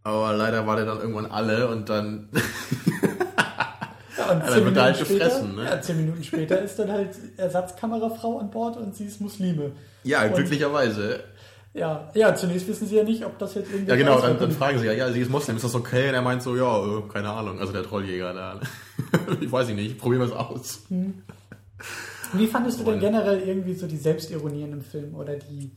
[0.02, 2.28] Aber leider war der dann irgendwann alle und dann.
[4.16, 5.64] ja, und zehn Minuten, halt später, gefressen, ne?
[5.64, 9.72] ja, zehn Minuten später ist dann halt Ersatzkamerafrau an Bord und sie ist Muslime.
[10.04, 11.24] Ja, glücklicherweise.
[11.72, 13.90] Ja, ja, zunächst wissen sie ja nicht, ob das jetzt irgendwie.
[13.90, 16.08] Ja, genau, dann, dann, fragen sie ja, ja, sie ist Moslem, ist das okay?
[16.08, 18.60] Und er meint so, ja, äh, keine Ahnung, also der Trolljäger da.
[19.40, 20.82] ich weiß nicht, probieren wir es aus.
[20.88, 21.22] Hm.
[22.32, 25.76] Wie fandest du denn generell irgendwie so die Selbstironie in dem Film oder die,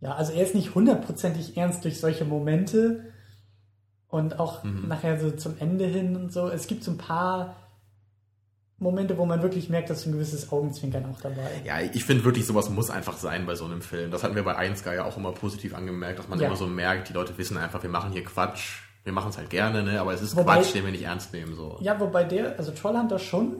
[0.00, 3.12] ja, also er ist nicht hundertprozentig ernst durch solche Momente
[4.08, 4.88] und auch mhm.
[4.88, 6.48] nachher so zum Ende hin und so.
[6.48, 7.56] Es gibt so ein paar
[8.82, 11.64] Momente, wo man wirklich merkt, dass ein gewisses Augenzwinkern auch dabei ist.
[11.64, 14.10] Ja, ich finde wirklich, sowas muss einfach sein bei so einem Film.
[14.10, 16.48] Das hatten wir bei 1 ja auch immer positiv angemerkt, dass man ja.
[16.48, 18.80] immer so merkt, die Leute wissen einfach, wir machen hier Quatsch.
[19.04, 20.00] Wir machen es halt gerne, ne?
[20.00, 21.56] aber es ist wobei, Quatsch, den wir nicht ernst nehmen.
[21.56, 21.76] So.
[21.80, 23.56] Ja, wobei der, also Trollhunter schon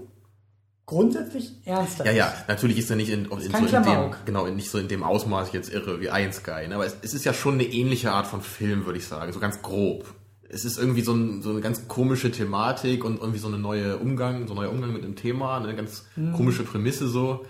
[0.87, 4.71] grundsätzlich ernster Ja, ja, natürlich ist er nicht in, in, so in dem, genau, nicht
[4.71, 6.75] so in dem Ausmaß jetzt irre wie 1 ne?
[6.75, 9.41] aber es, es ist ja schon eine ähnliche Art von Film, würde ich sagen, so
[9.41, 10.15] ganz grob
[10.53, 13.97] es ist irgendwie so, ein, so, eine ganz komische Thematik und irgendwie so eine neue
[13.97, 16.35] Umgang, so ein neuer Umgang mit dem Thema, eine ganz mhm.
[16.35, 17.47] komische Prämisse so.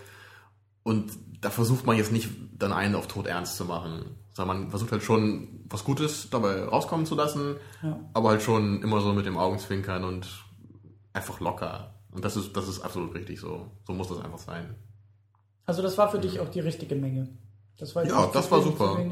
[0.84, 4.70] Und da versucht man jetzt nicht dann einen auf Tod ernst zu machen, sondern man
[4.70, 7.98] versucht halt schon was Gutes dabei rauskommen zu lassen, ja.
[8.14, 10.28] aber halt schon immer so mit dem Augenzwinkern und
[11.12, 11.94] einfach locker.
[12.12, 13.72] Und das ist, das ist absolut richtig so.
[13.84, 14.76] So muss das einfach sein.
[15.64, 17.28] Also das war für dich auch die richtige Menge.
[17.78, 19.04] Das war ja, das war super.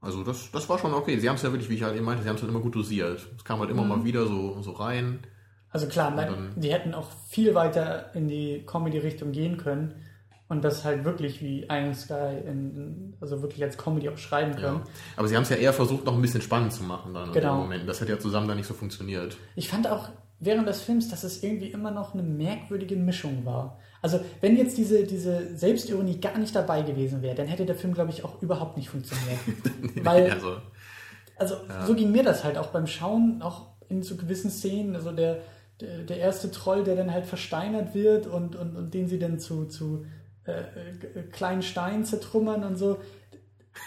[0.00, 1.18] Also das, das war schon okay.
[1.18, 2.60] Sie haben es ja wirklich, wie ich halt eben meinte, sie haben es halt immer
[2.60, 3.26] gut dosiert.
[3.36, 3.88] Es kam halt immer mhm.
[3.88, 5.20] mal wieder so, so rein.
[5.70, 9.94] Also klar, man, die hätten auch viel weiter in die Comedy-Richtung gehen können
[10.48, 14.54] und das halt wirklich wie Iron Sky, in, in, also wirklich als Comedy auch schreiben
[14.54, 14.80] können.
[14.84, 14.90] Ja.
[15.16, 17.54] Aber sie haben es ja eher versucht, noch ein bisschen spannend zu machen dann genau.
[17.54, 17.88] in dem Moment.
[17.88, 19.36] Das hat ja zusammen dann nicht so funktioniert.
[19.56, 23.78] Ich fand auch während des Films, dass es irgendwie immer noch eine merkwürdige Mischung war.
[24.02, 27.94] Also wenn jetzt diese, diese Selbstironie gar nicht dabei gewesen wäre, dann hätte der Film,
[27.94, 29.38] glaube ich, auch überhaupt nicht funktioniert.
[30.04, 30.56] Weil, also,
[31.36, 31.86] also ja.
[31.86, 34.94] so ging mir das halt auch beim Schauen, auch in so gewissen Szenen.
[34.94, 35.40] Also der,
[35.80, 39.38] der, der erste Troll, der dann halt versteinert wird und, und, und den sie dann
[39.38, 40.06] zu, zu
[40.46, 42.98] äh, äh kleinen Steinen zertrümmern und so.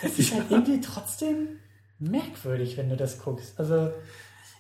[0.01, 1.59] Das ist halt irgendwie trotzdem
[1.99, 3.59] merkwürdig, wenn du das guckst.
[3.59, 3.91] Also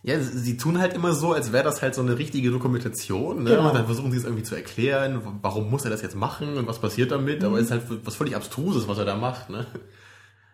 [0.01, 3.43] ja, sie tun halt immer so, als wäre das halt so eine richtige Dokumentation.
[3.43, 3.51] Ne?
[3.51, 3.67] Genau.
[3.67, 6.67] Und dann versuchen sie es irgendwie zu erklären, warum muss er das jetzt machen und
[6.67, 7.41] was passiert damit.
[7.41, 7.47] Mhm.
[7.47, 9.49] Aber es ist halt was völlig Abstruses, was er da macht.
[9.49, 9.65] Ne?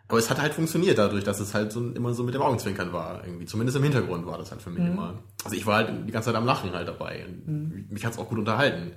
[0.07, 2.91] Aber es hat halt funktioniert dadurch, dass es halt so immer so mit dem Augenzwinkern
[2.91, 3.23] war.
[3.23, 3.45] Irgendwie.
[3.45, 4.93] Zumindest im Hintergrund war das halt für mich mhm.
[4.93, 5.23] immer.
[5.43, 7.27] Also ich war halt die ganze Zeit am Lachen halt dabei.
[7.45, 7.87] Mhm.
[7.89, 8.93] Mich hat es auch gut unterhalten.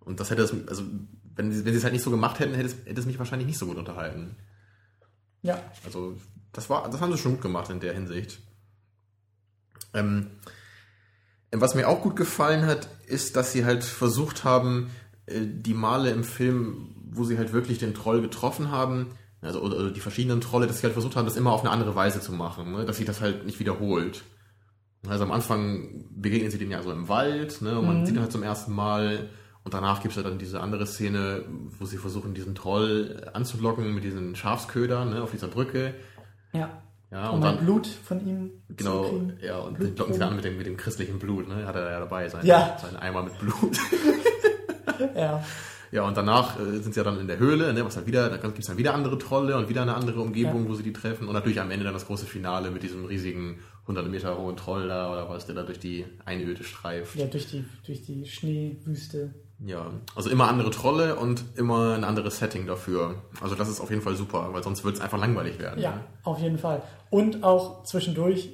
[0.00, 0.82] Und das hätte es, also
[1.34, 3.18] wenn sie, wenn sie es halt nicht so gemacht hätten, hätte es, hätte es mich
[3.18, 4.36] wahrscheinlich nicht so gut unterhalten.
[5.40, 5.62] Ja.
[5.84, 6.14] Also
[6.52, 8.40] das war, das haben sie schon gut gemacht in der Hinsicht.
[9.94, 10.30] Ähm,
[11.50, 14.90] was mir auch gut gefallen hat, ist, dass sie halt versucht haben,
[15.26, 19.06] äh, die Male im Film wo sie halt wirklich den Troll getroffen haben,
[19.40, 21.70] also oder, oder die verschiedenen Trolle, dass sie halt versucht haben, das immer auf eine
[21.70, 22.84] andere Weise zu machen, ne?
[22.84, 24.24] dass sich das halt nicht wiederholt.
[25.06, 27.78] Also am Anfang begegnen sie den ja so im Wald, ne?
[27.78, 29.28] Und man sieht ihn halt zum ersten Mal.
[29.62, 31.44] Und danach gibt es ja dann diese andere Szene,
[31.78, 35.22] wo sie versuchen, diesen Troll anzulocken mit diesen Schafsködern ne?
[35.22, 35.94] auf dieser Brücke.
[36.52, 36.82] Ja.
[37.10, 40.28] Ja, Um und ein dann, Blut von ihm genau, ja, und dann locken sie dann
[40.30, 41.64] an mit dem, mit dem christlichen Blut, ne?
[41.66, 42.76] Hat er ja dabei, seinen, Ja.
[42.80, 43.78] seinen Eimer mit Blut.
[45.14, 45.44] Ja.
[45.90, 48.28] Ja, und danach äh, sind sie ja dann in der Höhle, ne, was halt wieder,
[48.28, 50.68] da gibt es dann wieder andere Trolle und wieder eine andere Umgebung, Ja.
[50.70, 51.26] wo sie die treffen.
[51.28, 54.88] Und natürlich am Ende dann das große Finale mit diesem riesigen 100 Meter hohen Troll
[54.88, 57.14] da oder was, der da durch die Einöde streift.
[57.14, 59.30] ja, durch die, durch die Schneewüste.
[59.64, 63.16] Ja, also immer andere Trolle und immer ein anderes Setting dafür.
[63.40, 65.82] Also das ist auf jeden Fall super, weil sonst wird es einfach langweilig werden.
[65.82, 66.00] Ja, ne?
[66.22, 66.82] auf jeden Fall.
[67.10, 68.50] Und auch zwischendurch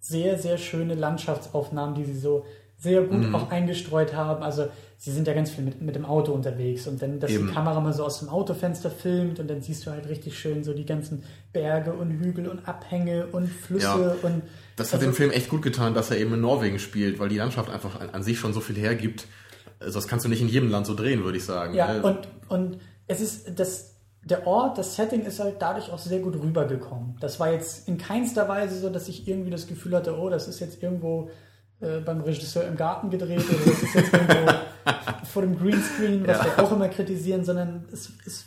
[0.00, 2.44] sehr, sehr schöne Landschaftsaufnahmen, die sie so
[2.76, 3.34] sehr gut Mhm.
[3.34, 4.42] auch eingestreut haben.
[4.42, 4.66] Also
[4.98, 7.46] sie sind ja ganz viel mit, mit dem Auto unterwegs und dann, dass Eben.
[7.46, 10.64] die Kamera mal so aus dem Autofenster filmt und dann siehst du halt richtig schön
[10.64, 13.86] so die ganzen Berge und Hügel und Abhänge und Flüsse
[14.22, 14.28] Ja.
[14.28, 14.42] und
[14.76, 17.28] Das hat Also- dem Film echt gut getan, dass er eben in Norwegen spielt, weil
[17.28, 19.26] die Landschaft einfach an, an sich schon so viel hergibt.
[19.84, 21.74] Also das kannst du nicht in jedem Land so drehen, würde ich sagen.
[21.74, 22.02] Ja, ne?
[22.02, 22.18] und,
[22.48, 27.16] und es ist das, der Ort, das Setting ist halt dadurch auch sehr gut rübergekommen.
[27.20, 30.48] Das war jetzt in keinster Weise so, dass ich irgendwie das Gefühl hatte, oh, das
[30.48, 31.30] ist jetzt irgendwo
[31.80, 34.52] äh, beim Regisseur im Garten gedreht oder das ist jetzt irgendwo
[35.32, 36.44] vor dem Greenscreen, was Ja.
[36.56, 38.46] wir auch immer kritisieren, sondern es ist,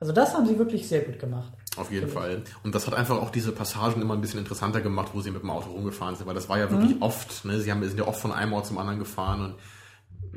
[0.00, 1.52] also das haben sie wirklich sehr gut gemacht.
[1.76, 2.42] Auf jeden Fall.
[2.62, 5.42] Und das hat einfach auch diese Passagen immer ein bisschen interessanter gemacht, wo sie mit
[5.42, 7.02] dem Auto rumgefahren sind, weil das war ja wirklich Mhm.
[7.02, 9.54] oft, ne, sie haben, sind ja oft von einem Ort zum anderen gefahren und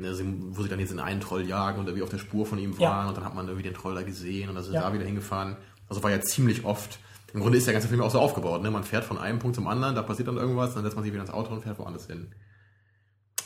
[0.02, 2.44] ne, sie, wo sie dann jetzt in einen Troll jagen und irgendwie auf der Spur
[2.46, 2.90] von ihm Ja.
[2.90, 4.82] waren und dann hat man irgendwie den Troll da gesehen und dann sind Ja.
[4.82, 5.56] da wieder hingefahren.
[5.88, 6.98] Also war ja ziemlich oft.
[7.34, 8.70] Im Grunde ist der ganze Film auch so aufgebaut, ne?
[8.70, 11.12] Man fährt von einem Punkt zum anderen, da passiert dann irgendwas, dann setzt man sich
[11.12, 12.34] wieder ins Auto und fährt woanders hin.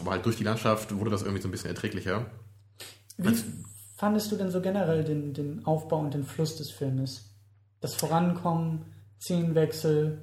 [0.01, 2.27] Aber halt durch die Landschaft wurde das irgendwie so ein bisschen erträglicher.
[3.17, 3.35] Wie
[3.97, 7.31] fandest du denn so generell den, den Aufbau und den Fluss des Filmes?
[7.81, 8.87] Das Vorankommen,
[9.21, 10.21] Szenenwechsel,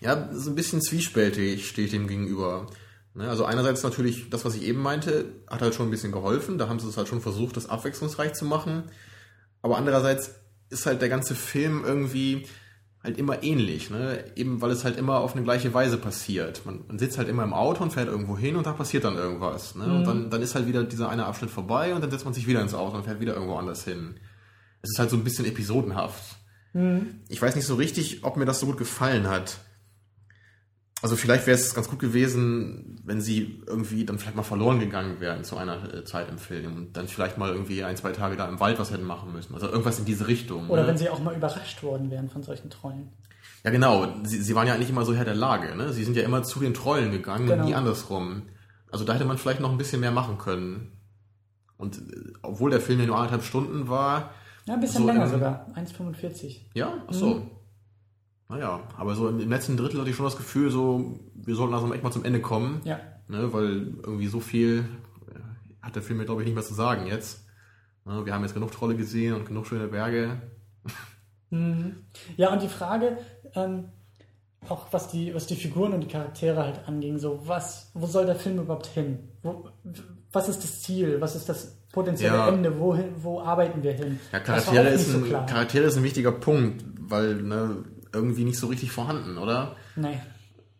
[0.00, 2.66] Ja, so ein bisschen zwiespältig stehe ich dem gegenüber.
[3.14, 6.58] Ne, Also einerseits natürlich das, was ich eben meinte, hat halt schon ein bisschen geholfen.
[6.58, 8.84] Da haben sie es halt schon versucht, das abwechslungsreich zu machen.
[9.62, 10.32] Aber andererseits
[10.70, 12.46] ist halt der ganze Film irgendwie
[13.02, 14.24] halt immer ähnlich, ne?
[14.36, 16.66] Eben weil es halt immer auf eine gleiche Weise passiert.
[16.66, 19.16] Man, man sitzt halt immer im Auto und fährt irgendwo hin und da passiert dann
[19.16, 19.74] irgendwas.
[19.74, 19.84] Ne?
[19.84, 22.46] Und dann, dann ist halt wieder dieser eine Abschnitt vorbei und dann setzt man sich
[22.46, 24.16] wieder ins Auto und fährt wieder irgendwo anders hin.
[24.82, 26.36] Es ist halt so ein bisschen episodenhaft.
[27.28, 29.58] Ich weiß nicht so richtig, ob mir das so gut gefallen hat.
[31.02, 35.18] Also vielleicht wäre es ganz gut gewesen, wenn sie irgendwie dann vielleicht mal verloren gegangen
[35.20, 38.36] wären zu einer äh, Zeit im Film und dann vielleicht mal irgendwie ein, zwei Tage
[38.36, 39.54] da im Wald was hätten machen müssen.
[39.54, 40.68] Also irgendwas in diese Richtung.
[40.68, 40.88] oder ne?
[40.88, 43.08] wenn sie auch mal überrascht worden wären von solchen Trollen.
[43.64, 44.06] Ja, genau.
[44.24, 45.74] Sie, sie waren ja eigentlich immer so Herr der Lage.
[45.74, 45.92] Ne?
[45.92, 47.62] Sie sind ja immer zu den Trollen gegangen Genau.
[47.62, 48.42] und nie andersrum.
[48.92, 50.92] Also da hätte man vielleicht noch ein bisschen mehr machen können.
[51.78, 54.32] Und äh, obwohl der Film ja nur anderthalb Stunden war,
[54.66, 55.66] Ja, ein bisschen So länger sogar.
[55.76, 56.56] 1,45.
[56.74, 57.46] ja, ach so.
[58.50, 61.92] Naja, aber so im letzten Drittel hatte ich schon das Gefühl, so, wir sollten langsam
[61.92, 62.80] echt mal zum Ende kommen.
[62.84, 62.98] Ja.
[63.28, 63.52] Ne?
[63.52, 64.84] Weil irgendwie so viel
[65.28, 67.46] äh, hat der Film mir, glaube ich, nicht mehr zu sagen jetzt.
[68.04, 68.26] Ne?
[68.26, 70.42] Wir haben jetzt genug Trolle gesehen und genug schöne Berge.
[72.36, 73.18] Ja, und die Frage,
[73.54, 73.88] ähm,
[74.68, 78.26] auch was die, was die Figuren und die Charaktere halt anging, so was, wo soll
[78.26, 79.18] der Film überhaupt hin?
[79.42, 79.68] Wo,
[80.32, 81.20] was ist das Ziel?
[81.20, 82.48] Was ist das potenzielle Ja.
[82.48, 82.78] Ende?
[82.78, 84.20] Wohin, wo arbeiten wir hin?
[84.32, 85.46] Ja, Charaktere ist, so ein.
[85.46, 89.76] Charaktere ist ein wichtiger Punkt, weil ne, irgendwie nicht so richtig vorhanden, oder?
[89.96, 90.20] Nee.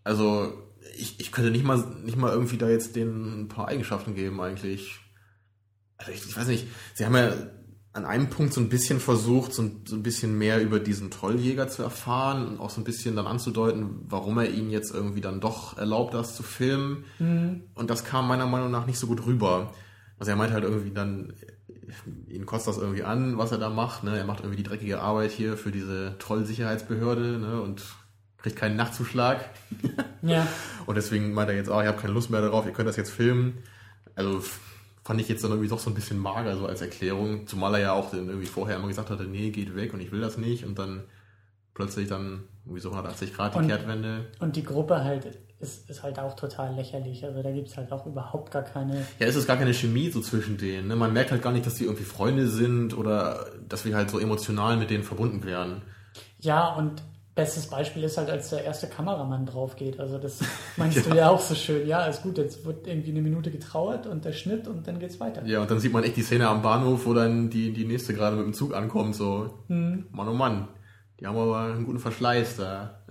[0.05, 0.53] Also
[0.97, 4.41] ich, ich könnte nicht mal nicht mal irgendwie da jetzt denen ein paar Eigenschaften geben
[4.41, 4.99] eigentlich.
[5.97, 7.33] Also ich, ich weiß nicht, sie haben ja
[7.93, 11.11] an einem Punkt so ein bisschen versucht, so ein, so ein bisschen mehr über diesen
[11.11, 15.21] Trolljäger zu erfahren und auch so ein bisschen dann anzudeuten, warum er ihm jetzt irgendwie
[15.21, 17.05] dann doch erlaubt, das zu filmen.
[17.75, 19.75] Und das kam meiner Meinung nach nicht so gut rüber.
[20.19, 21.35] Also er meint halt irgendwie dann,
[22.29, 24.05] ihn kostet das irgendwie an, was er da macht.
[24.05, 24.17] Ne?
[24.19, 27.61] Er macht irgendwie die dreckige Arbeit hier für diese Trollsicherheitsbehörde ne?
[27.61, 27.83] und
[28.39, 29.49] kriegt keinen Nachtzuschlag.
[30.23, 30.47] Ja.
[30.85, 32.97] Und deswegen meint er jetzt, ah, ich habe keine Lust mehr darauf, ihr könnt das
[32.97, 33.63] jetzt filmen.
[34.15, 34.43] Also
[35.03, 37.81] fand ich jetzt dann irgendwie doch so ein bisschen mager so als Erklärung, zumal er
[37.81, 40.37] ja auch dann irgendwie vorher immer gesagt hatte, nee, geht weg und ich will das
[40.37, 41.05] nicht und dann
[41.73, 44.27] plötzlich dann irgendwie so 180 Grad die Und- Kehrtwende.
[44.41, 47.25] Und die Gruppe halt ist, ist halt auch total lächerlich.
[47.25, 49.07] Also da gibt es halt auch überhaupt gar keine.
[49.19, 50.89] Ja, es ist gar keine Chemie so zwischen denen.
[50.89, 50.97] Ne?
[50.97, 54.19] Man merkt halt gar nicht, dass die irgendwie Freunde sind oder dass wir halt so
[54.19, 55.83] emotional mit denen verbunden wären.
[56.41, 57.03] Ja, und
[57.35, 60.01] bestes Beispiel ist halt, als der erste Kameramann drauf geht.
[60.01, 60.41] Also das
[60.79, 61.87] meinst du ja auch so schön.
[61.87, 65.21] Ja, ist gut, jetzt wird irgendwie eine Minute getrauert und der Schnitt und dann geht's
[65.21, 65.45] weiter.
[65.45, 68.15] Ja, und dann sieht man echt die Szene am Bahnhof, wo dann die, die nächste
[68.15, 70.69] gerade mit dem Zug ankommt, so, Mann oh Mann,
[71.19, 73.03] die haben aber einen guten Verschleiß da.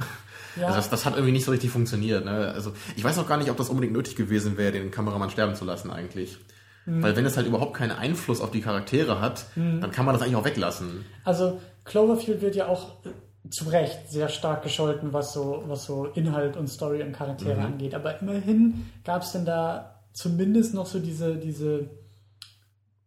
[0.55, 0.67] Ja.
[0.67, 2.25] Also das, das hat irgendwie nicht so richtig funktioniert.
[2.25, 2.51] Ne?
[2.53, 5.55] Also ich weiß auch gar nicht, ob das unbedingt nötig gewesen wäre, den Kameramann sterben
[5.55, 6.38] zu lassen eigentlich.
[6.85, 7.03] Mhm.
[7.03, 9.81] Weil wenn es halt überhaupt keinen Einfluss auf die Charaktere hat, Mhm.
[9.81, 11.05] dann kann man das eigentlich auch weglassen.
[11.23, 13.09] Also Cloverfield wird ja auch äh,
[13.49, 17.65] zu Recht sehr stark gescholten, was so, was so Inhalt und Story und Charaktere Mhm.
[17.65, 17.95] angeht.
[17.95, 21.89] Aber immerhin gab es denn da zumindest noch so diese, diese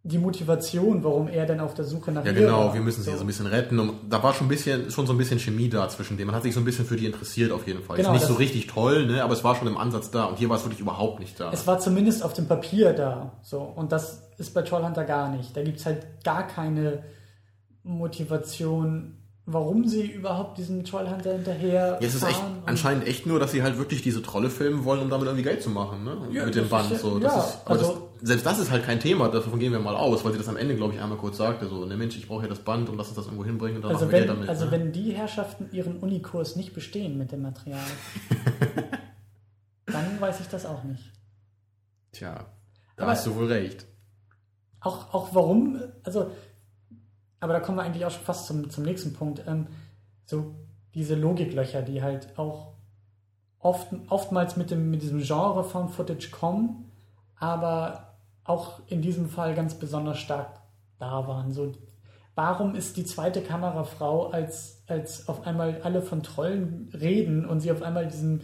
[0.05, 2.75] die Motivation, warum er denn auf der Suche nach Ja, ihr genau, war.
[2.75, 3.79] wir müssen sie so ein bisschen retten.
[3.79, 6.27] Und da war schon ein bisschen, schon so ein bisschen Chemie da zwischen denen.
[6.27, 7.99] Man hat sich so ein bisschen für die interessiert auf jeden Fall.
[7.99, 10.38] Genau, Ist nicht so richtig toll, ne, aber es war schon im Ansatz da und
[10.38, 11.53] hier war es wirklich überhaupt nicht da.
[11.53, 13.31] Es war zumindest auf dem Papier da.
[13.43, 13.61] So.
[13.61, 15.57] Und das ist bei Trollhunter gar nicht.
[15.57, 17.05] Da gibt es halt gar keine
[17.85, 23.53] Motivation, warum sie überhaupt diesem Trollhunter hinterher Ja, es ist echt anscheinend echt nur, dass
[23.53, 26.17] sie halt wirklich diese Trolle filmen wollen, um damit irgendwie Geld zu machen, ne?
[26.33, 26.87] Ja, Mit dem Band.
[26.91, 27.19] ist ja- so.
[27.21, 30.24] Das ja, ist, also- selbst das ist halt kein Thema, davon gehen wir mal aus,
[30.24, 32.42] weil sie das am Ende, glaube ich, einmal kurz sagte, so, ne Mensch, ich brauche
[32.42, 34.26] ja das Band und lass uns das irgendwo hinbringen und dann Also machen wir wenn,
[34.26, 34.48] Geld damit.
[34.48, 34.70] also ne?
[34.70, 37.80] wenn die Herrschaften ihren Unikurs nicht bestehen mit dem Material,
[39.87, 41.11] dann weiß ich das auch nicht.
[42.12, 42.46] Tja,
[42.96, 43.87] da Aber- hast du wohl recht.
[44.80, 46.32] Auch, auch warum, also,
[47.40, 49.42] aber da kommen wir eigentlich auch schon fast zum, zum nächsten Punkt.
[49.46, 49.68] Ähm,
[50.26, 50.56] so
[50.94, 52.74] diese Logiklöcher, die halt auch
[53.61, 56.90] oft, oftmals mit, dem, mit diesem Genre von Footage kommen,
[57.37, 58.12] aber
[58.44, 60.61] auch in diesem Fall ganz besonders stark
[60.98, 61.52] da waren.
[61.52, 61.72] So,
[62.35, 67.70] warum ist die zweite Kamerafrau, als, als auf einmal alle von Trollen reden und sie
[67.72, 68.40] auf einmal diesem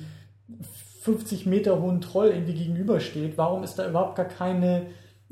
[1.03, 4.87] 50 Meter hohen Troll irgendwie gegenübersteht, warum ist da überhaupt gar keine,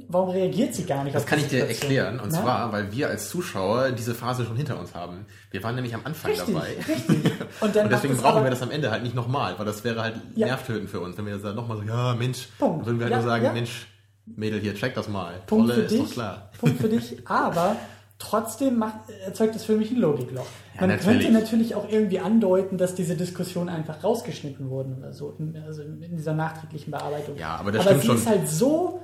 [0.09, 2.21] warum reagiert sie gar nicht Das kann ich dir erklären.
[2.21, 2.43] Und Na?
[2.43, 5.27] zwar, weil wir als Zuschauer diese Phase schon hinter uns haben.
[5.51, 6.69] Wir waren nämlich am Anfang Richtig, dabei.
[6.89, 7.33] richtig.
[7.61, 10.01] Und, dann Und deswegen brauchen wir das am Ende halt nicht nochmal, weil das wäre
[10.01, 10.47] halt Ja.
[10.47, 11.17] nervtötend für uns.
[11.19, 12.81] Wenn wir jetzt nochmal so, ja, Mensch, Punkt.
[12.81, 13.53] dann würden wir halt Ja, nur sagen, ja.
[13.53, 13.87] Mensch,
[14.27, 15.35] Mädel hier, check das mal.
[15.47, 16.01] Punkt Trolle für ist dich.
[16.01, 16.51] doch klar.
[16.59, 17.17] Punkt für dich.
[17.29, 17.77] Aber
[18.19, 20.47] trotzdem macht, erzeugt das für mich ein Logikloch.
[20.75, 21.25] Ja, Man natürlich.
[21.27, 25.83] könnte natürlich auch irgendwie andeuten, dass diese Diskussionen einfach rausgeschnitten wurden oder so, in, also
[25.83, 27.37] in dieser nachträglichen Bearbeitung.
[27.37, 28.17] Ja, aber das aber stimmt sie schon.
[28.17, 29.03] ist halt so,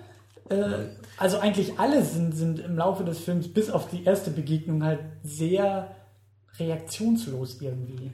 [0.49, 0.87] äh,
[1.19, 5.01] also eigentlich alle sind, sind im Laufe des Films bis auf die erste Begegnung halt
[5.23, 5.95] sehr
[6.59, 8.13] reaktionslos irgendwie.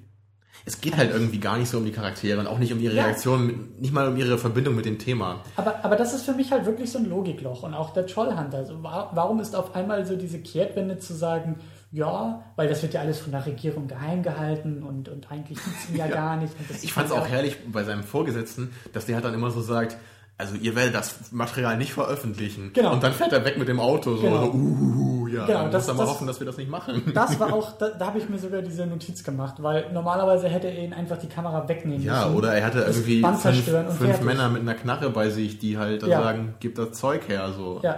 [0.64, 2.94] Es geht halt irgendwie gar nicht so um die Charaktere und auch nicht um ihre
[2.94, 3.04] Ja.
[3.04, 5.40] Reaktion, mit- nicht mal um ihre Verbindung mit dem Thema.
[5.56, 7.62] Aber, aber das ist für mich halt wirklich so ein Logikloch.
[7.62, 8.58] Und auch der Trollhunter.
[8.58, 11.56] Also wa warum ist auf einmal so diese Kehrtwende zu sagen,
[11.90, 15.76] ja, weil das wird ja alles von der Regierung geheim gehalten und, und eigentlich gibt
[15.82, 16.14] es ihn ja, Ja.
[16.14, 16.52] gar nicht.
[16.82, 19.62] Ich fand es ja- auch herrlich bei seinem Vorgesetzten, dass der halt dann immer so
[19.62, 19.96] sagt,
[20.36, 22.70] also ihr werdet das Material nicht veröffentlichen.
[22.74, 22.92] Genau.
[22.92, 24.16] Und dann fährt er weg mit dem Auto.
[24.16, 24.44] So, Genau.
[24.46, 26.70] so uh, ja, Genau, dann das- muss er mal das- hoffen, dass wir das nicht
[26.70, 27.02] machen.
[27.14, 30.68] Das war auch, da, da habe ich mir sogar diese Notiz gemacht, weil normalerweise hätte
[30.68, 32.36] er ihn einfach die Kamera wegnehmen Ja, müssen.
[32.36, 34.20] oder er hatte irgendwie fünf, fünf.
[34.22, 36.22] Männer mit einer Knarre bei sich, die halt dann Ja.
[36.22, 37.52] sagen, gib das Zeug her.
[37.56, 37.80] So.
[37.82, 37.96] Ja,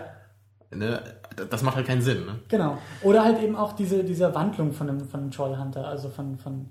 [0.72, 1.00] Ne?
[1.50, 2.26] Das macht halt keinen Sinn.
[2.26, 2.38] Ne?
[2.48, 2.78] genau.
[3.02, 6.68] Oder halt eben auch diese, diese Wandlung von dem, von dem Trollhunter, also von, von,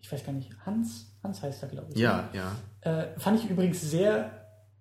[0.00, 1.12] ich weiß gar nicht, Hans?
[1.22, 1.98] Hans heißt er, glaube ich.
[1.98, 2.52] Ja, ja.
[2.80, 4.30] Äh, fand ich übrigens sehr,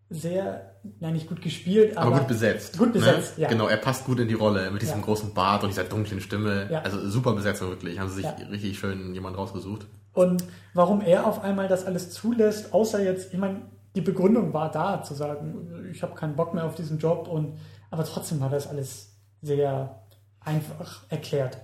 [0.09, 2.77] sehr, ja nicht gut gespielt, aber, Aber, gut besetzt.
[2.77, 3.43] Gut besetzt, ne?
[3.43, 3.49] ja.
[3.49, 5.05] Genau, er passt gut in die Rolle mit diesem Ja.
[5.05, 6.67] großen Bart und dieser dunklen Stimme.
[6.71, 6.81] Ja.
[6.81, 7.99] Also super Besetzung wirklich.
[7.99, 9.87] Haben sie sich richtig schön jemand rausgesucht.
[10.13, 10.43] Und
[10.73, 13.61] warum er auf einmal das alles zulässt, außer jetzt, ich meine,
[13.95, 17.57] die Begründung war da, zu sagen, ich habe keinen Bock mehr auf diesen Job und
[17.91, 20.01] aber trotzdem war das alles sehr
[20.41, 21.57] einfach erklärt.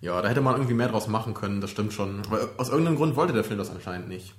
[0.00, 2.22] Ja, da hätte man irgendwie mehr draus machen können, das stimmt schon.
[2.26, 4.34] Aber aus irgendeinem Grund wollte der Film das anscheinend nicht.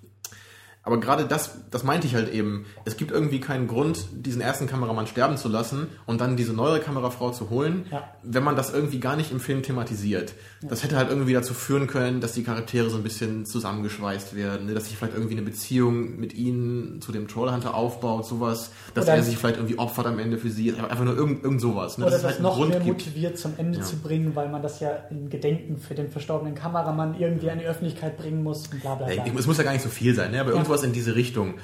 [0.85, 2.65] Aber gerade das, das meinte ich halt eben.
[2.85, 6.79] Es gibt irgendwie keinen Grund, diesen ersten Kameramann sterben zu lassen und dann diese neue
[6.79, 8.03] Kamerafrau zu holen, Ja.
[8.21, 10.33] wenn man das irgendwie gar nicht im Film thematisiert.
[10.61, 14.67] Das hätte halt irgendwie dazu führen können, dass die Charaktere so ein bisschen zusammengeschweißt werden,
[14.67, 14.73] ne?
[14.75, 19.15] dass sich vielleicht irgendwie eine Beziehung mit ihnen zu dem Trollhunter aufbaut, sowas, dass Oder-
[19.15, 21.97] er sich vielleicht irgendwie opfert am Ende für sie, einfach nur irgend, irgend sowas.
[21.97, 22.05] Ne?
[22.05, 23.05] Oder Dass das, es halt noch Grund mehr gibt.
[23.05, 23.83] motiviert zum Ende Ja.
[23.83, 27.65] zu bringen, weil man das ja in Gedenken für den verstorbenen Kameramann irgendwie an die
[27.65, 29.15] Öffentlichkeit bringen muss und bla bla bla.
[29.15, 30.41] Ja, es muss ja gar nicht so viel sein, ne?
[30.41, 30.57] aber Ja.
[30.75, 31.55] Irgendwas in diese Richtung.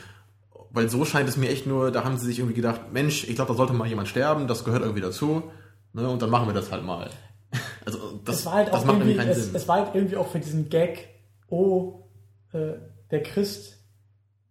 [0.72, 3.36] Weil so scheint es mir echt nur, da haben sie sich irgendwie gedacht, Mensch, ich
[3.36, 5.52] glaube, da sollte mal jemand sterben, das gehört irgendwie dazu.
[5.94, 6.10] Ne?
[6.10, 7.10] Und dann machen wir das halt mal.
[7.86, 9.56] Also das, es war halt das auch macht irgendwie, keinen es, Sinn.
[9.56, 11.10] es war halt irgendwie auch für diesen Gag,
[11.50, 12.04] oh,
[12.54, 12.76] äh,
[13.10, 13.80] der Christ,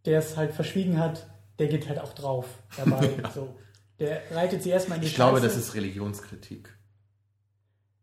[0.05, 1.27] der es halt verschwiegen hat,
[1.59, 2.47] der geht halt auch drauf
[2.77, 3.09] dabei.
[3.35, 3.55] so.
[3.99, 5.55] Der reitet sie erstmal in die ich glaube, Scheiße.
[5.55, 6.77] das ist Religionskritik.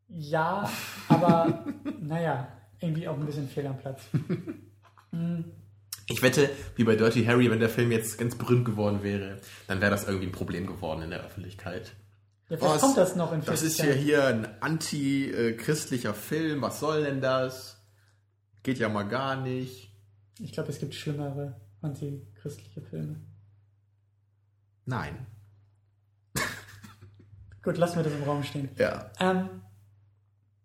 [0.07, 0.69] Ja,
[1.09, 1.65] aber
[1.99, 2.47] naja,
[2.79, 4.01] irgendwie auch ein bisschen fehl am Platz.
[5.11, 5.45] Hm,
[6.09, 9.81] Ich wette, wie bei Dirty Harry, wenn der Film jetzt ganz berühmt geworden wäre, dann
[9.81, 11.91] wäre das irgendwie ein Problem geworden in der Öffentlichkeit.
[12.49, 12.81] Ja, vielleicht Was?
[12.81, 17.19] kommt das noch in Das 40 ist ja hier ein anti-christlicher Film, was soll denn
[17.19, 17.83] das?
[18.63, 19.91] Geht ja mal gar nicht.
[20.39, 23.17] Ich glaube, es gibt schlimmere antichristliche Filme.
[24.85, 25.27] Nein.
[27.61, 28.69] Gut, lassen wir das im Raum stehen.
[28.77, 29.11] Ja.
[29.19, 29.49] Ähm,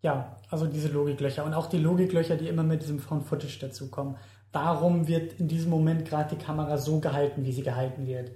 [0.03, 4.17] ja, also diese Logiklöcher und auch die Logiklöcher, die immer mit diesem Found Footage dazukommen.
[4.53, 8.33] Warum wird in diesem Moment gerade die Kamera so gehalten, wie sie gehalten wird?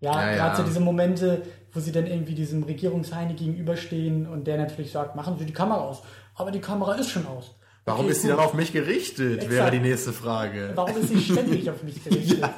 [0.00, 0.56] Ja, Ja, gerade ja.
[0.56, 5.36] so diese Momente, wo sie dann irgendwie diesem Regierungsheini gegenüberstehen und der natürlich sagt, machen
[5.38, 6.02] Sie die Kamera aus.
[6.34, 7.54] Aber die Kamera ist schon aus.
[7.84, 9.50] Warum Okay, ist sie dann auf mich gerichtet, Exakt.
[9.52, 10.72] wäre die nächste Frage.
[10.74, 12.48] Warum ist sie ständig auf mich gerichtet?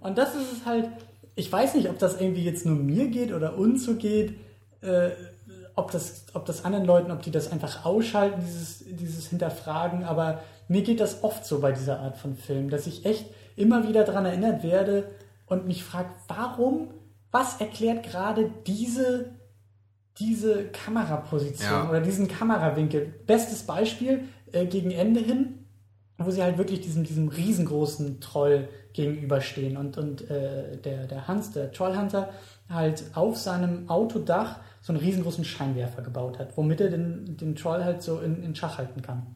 [0.00, 0.88] Und das ist es halt,
[1.34, 4.34] ich weiß nicht, ob das irgendwie jetzt nur mir geht oder uns so geht,
[4.82, 5.10] äh,
[5.76, 10.40] ob, das, ob das anderen Leuten, ob die das einfach ausschalten, dieses, dieses Hinterfragen, aber
[10.68, 14.04] mir geht das oft so bei dieser Art von Film, dass ich echt immer wieder
[14.04, 15.10] daran erinnert werde
[15.46, 16.88] und mich frage, warum,
[17.30, 19.32] was erklärt gerade diese,
[20.18, 21.88] diese Kameraposition Ja.
[21.88, 23.12] oder diesen Kamerawinkel?
[23.26, 25.66] Bestes Beispiel äh, gegen Ende hin,
[26.18, 31.50] wo sie halt wirklich diesem, diesem riesengroßen Troll gegenüberstehen und, und äh, der, der Hans,
[31.50, 32.30] der Trollhunter,
[32.68, 37.82] halt auf seinem Autodach so einen riesengroßen Scheinwerfer gebaut hat, womit er den, den Troll
[37.82, 39.34] halt so in, in Schach halten kann.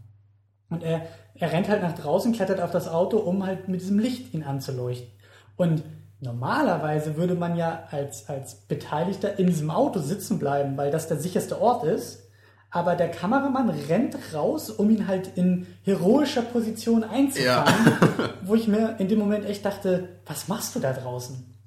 [0.69, 1.07] Und er,
[1.37, 4.43] er rennt halt nach draußen, klettert auf das Auto, um halt mit diesem Licht ihn
[4.43, 5.09] anzuleuchten.
[5.57, 5.85] Und
[6.21, 11.17] normalerweise würde man ja als, als Beteiligter in diesem Auto sitzen bleiben, weil das der
[11.17, 12.29] sicherste Ort ist.
[12.71, 17.95] Aber der Kameramann rennt raus, um ihn halt in heroischer Position einzufangen,
[18.45, 21.58] wo ich mir in dem Moment echt dachte, was machst du da draußen?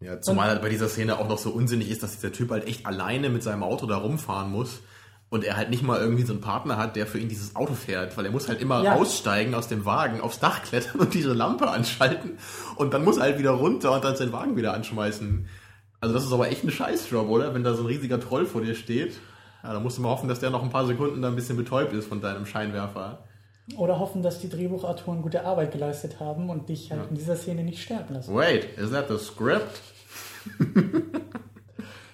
[0.00, 2.66] Ja, zumal halt bei dieser Szene auch noch so unsinnig ist, dass dieser Typ halt
[2.66, 4.80] echt alleine mit seinem Auto da rumfahren muss
[5.28, 7.74] und er halt nicht mal irgendwie so einen Partner hat, der für ihn dieses Auto
[7.74, 8.94] fährt, weil er muss halt immer Ja.
[8.94, 12.38] aussteigen aus dem Wagen, aufs Dach klettern und diese Lampe anschalten
[12.76, 15.46] und dann muss er halt wieder runter und dann seinen Wagen wieder anschmeißen.
[16.00, 17.52] Also das ist aber echt ein Scheißjob, oder?
[17.52, 19.12] Wenn da so ein riesiger Troll vor dir steht.
[19.62, 21.58] Ja, da musst du mal hoffen, dass der noch ein paar Sekunden da ein bisschen
[21.58, 23.18] betäubt ist von deinem Scheinwerfer.
[23.76, 27.64] Oder hoffen, dass die Drehbuchautoren gute Arbeit geleistet haben und dich halt in dieser Szene
[27.64, 28.34] nicht sterben lassen.
[28.34, 29.80] Wait, is that the script?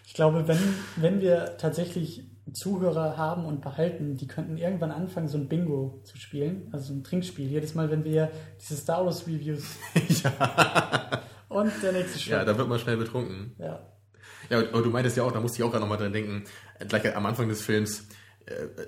[0.06, 0.58] Ich glaube, wenn,
[0.96, 6.16] wenn wir tatsächlich Zuhörer haben und behalten, die könnten irgendwann anfangen, so ein Bingo zu
[6.16, 7.48] spielen, also so ein Trinkspiel.
[7.48, 9.64] Jedes Mal, wenn wir diese Star Wars Reviews.
[11.48, 12.32] Und der nächste Schritt.
[12.32, 13.54] Ja, da wird man schnell betrunken.
[13.58, 13.80] ja.
[14.48, 16.44] Ja, aber du meintest ja auch, da musste ich auch gerade nochmal dran denken,
[16.86, 18.06] gleich am Anfang des Films,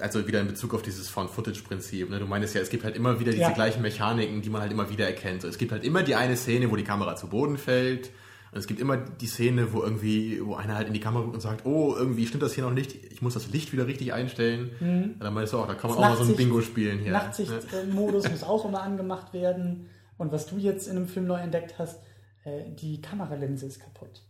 [0.01, 2.11] also wieder in Bezug auf dieses Found-Footage-Prinzip.
[2.11, 2.19] Ne?
[2.21, 3.51] Du meintest ja, es gibt halt immer wieder diese Ja.
[3.51, 5.43] gleichen Mechaniken, die man halt immer wieder erkennt.
[5.43, 8.11] So, es gibt halt immer die eine Szene, wo die Kamera zu Boden fällt.
[8.51, 11.35] Und es gibt immer die Szene, wo irgendwie, wo einer halt in die Kamera guckt
[11.35, 14.15] und sagt, oh, irgendwie stimmt das hier noch nicht, ich muss das Licht wieder richtig
[14.15, 14.71] einstellen.
[14.81, 16.99] Ja, dann meinst du auch, da kann man Das auch mal so ein Bingo spielen
[17.01, 17.13] hier.
[17.13, 19.91] Nachtsichtmodus muss auch immer angemacht werden.
[20.17, 22.01] Und was du jetzt in einem Film neu entdeckt hast,
[22.45, 24.23] äh, die Kameralinse ist kaputt.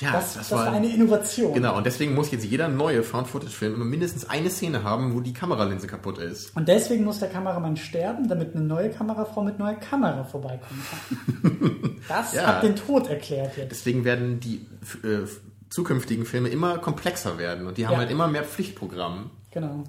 [0.00, 1.54] Ja, Das, das, war eine Innovation.
[1.54, 5.32] Genau, und deswegen muss jetzt jeder neue Found-Footage-Film immer mindestens eine Szene haben, wo die
[5.32, 6.54] Kameralinse kaputt ist.
[6.56, 11.98] Und deswegen muss der Kameramann sterben, damit eine neue Kamerafrau mit neuer Kamera vorbeikommen kann.
[12.08, 12.46] Das Ja.
[12.46, 13.70] hat den Tod erklärt jetzt.
[13.72, 14.66] Deswegen werden die
[15.04, 15.26] äh,
[15.68, 17.98] zukünftigen Filme immer komplexer werden und die haben Ja.
[17.98, 19.30] halt immer mehr Pflichtprogramm.
[19.50, 19.84] Genau.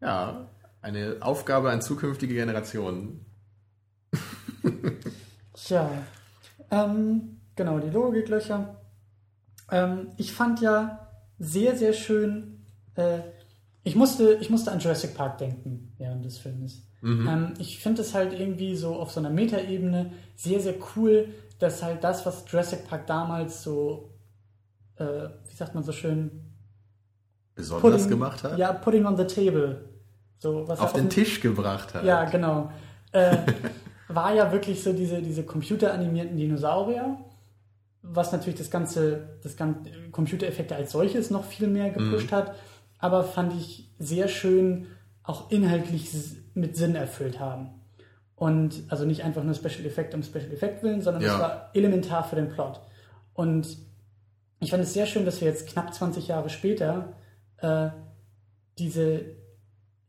[0.00, 0.48] Ja,
[0.80, 3.24] eine Aufgabe an zukünftige Generationen.
[5.54, 5.90] Tja,
[6.70, 8.76] ähm, genau, die Logiklöcher.
[9.72, 11.08] Ähm, ich fand ja
[11.38, 13.18] sehr, sehr schön, äh,
[13.82, 16.86] ich, musste, ich musste an Jurassic Park denken während des Filmes.
[17.04, 21.82] Ähm, ich finde es halt irgendwie so auf so einer Metaebene sehr, sehr cool, dass
[21.82, 24.14] halt das, was Jurassic Park damals so,
[24.96, 26.30] äh, wie sagt man so schön,
[27.54, 28.56] Besonders gemacht hat.
[28.56, 29.84] Ja, putting on the table.
[30.38, 32.04] So, was Auf er den Tisch gebracht hat.
[32.04, 32.70] ja, genau.
[33.12, 33.36] Äh,
[34.08, 37.18] war ja wirklich so diese, diese computeranimierten Dinosaurier,
[38.02, 42.54] was natürlich das ganze, das ganze Computereffekte als solches noch viel mehr gepusht hat,
[42.98, 44.86] aber fand ich sehr schön
[45.22, 46.10] auch inhaltlich
[46.54, 47.70] mit Sinn erfüllt haben.
[48.34, 51.38] Und also nicht einfach nur Special Effekt um Special Effekt willen, sondern es Ja.
[51.38, 52.80] war elementar für den Plot.
[53.34, 53.78] Und
[54.58, 57.12] ich fand es sehr schön, dass wir jetzt knapp 20 Jahre später
[57.58, 57.90] äh,
[58.78, 59.26] diese,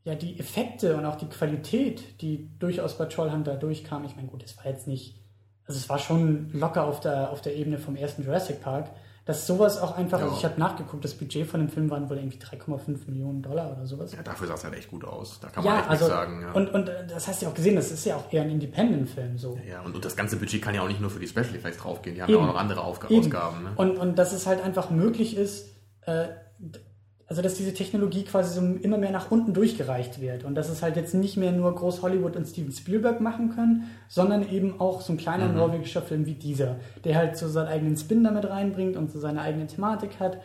[0.04, 4.04] ja, die Effekte und auch die Qualität, die durchaus bei Trollhunter durchkam.
[4.04, 5.20] Ich meine, gut, es war jetzt nicht,
[5.66, 8.90] also es war schon locker auf der, auf der Ebene vom ersten Jurassic Park,
[9.24, 10.38] dass sowas auch einfach, also Ja.
[10.38, 13.86] ich habe nachgeguckt, das Budget von dem Film waren wohl irgendwie 3,5 Millionen Dollar oder
[13.86, 14.12] sowas.
[14.12, 15.40] Ja, dafür sah es halt echt gut aus.
[15.40, 16.42] Da kann man Ja, echt also, nichts sagen.
[16.42, 16.52] Ja.
[16.52, 18.50] und, und äh, das hast du ja auch gesehen, das ist ja auch eher ein
[18.50, 19.58] Independent-Film so.
[19.66, 21.78] ja, und, und das ganze Budget kann ja auch nicht nur für die Special Effects
[21.78, 22.14] draufgehen.
[22.16, 22.40] Die haben Eben.
[22.42, 23.20] ja auch noch andere Aufga Eben.
[23.24, 23.62] Ausgaben.
[23.62, 23.70] Ne?
[23.76, 25.70] Und, und dass es halt einfach möglich ist,
[26.02, 26.26] äh,
[27.34, 30.82] also dass diese Technologie quasi so immer mehr nach unten durchgereicht wird und dass es
[30.82, 35.00] halt jetzt nicht mehr nur groß Hollywood und Steven Spielberg machen können, sondern eben auch
[35.00, 35.56] so ein kleiner Mhm.
[35.56, 39.40] norwegischer Film wie dieser, der halt so seinen eigenen Spin damit reinbringt und so seine
[39.40, 40.38] eigene Thematik hat.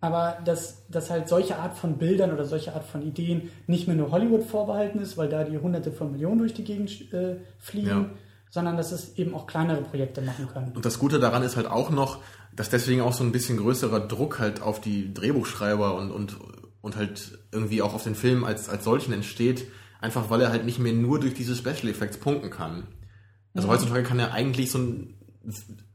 [0.00, 3.96] Aber dass, dass halt solche Art von Bildern oder solche Art von Ideen nicht mehr
[3.96, 7.88] nur Hollywood vorbehalten ist, weil da die hunderte von Millionen durch die Gegend äh, fliegen,
[7.88, 8.04] Ja.
[8.48, 10.70] sondern dass es eben auch kleinere Projekte machen können.
[10.76, 12.18] Und das Gute daran ist halt auch noch,
[12.58, 16.36] dass deswegen auch so ein bisschen größerer Druck halt auf die Drehbuchschreiber und, und,
[16.80, 19.68] und halt irgendwie auch auf den Film als, als solchen entsteht,
[20.00, 22.88] einfach weil er halt nicht mehr nur durch diese Special Effects punkten kann.
[23.54, 25.14] Also heutzutage kann er eigentlich so ein,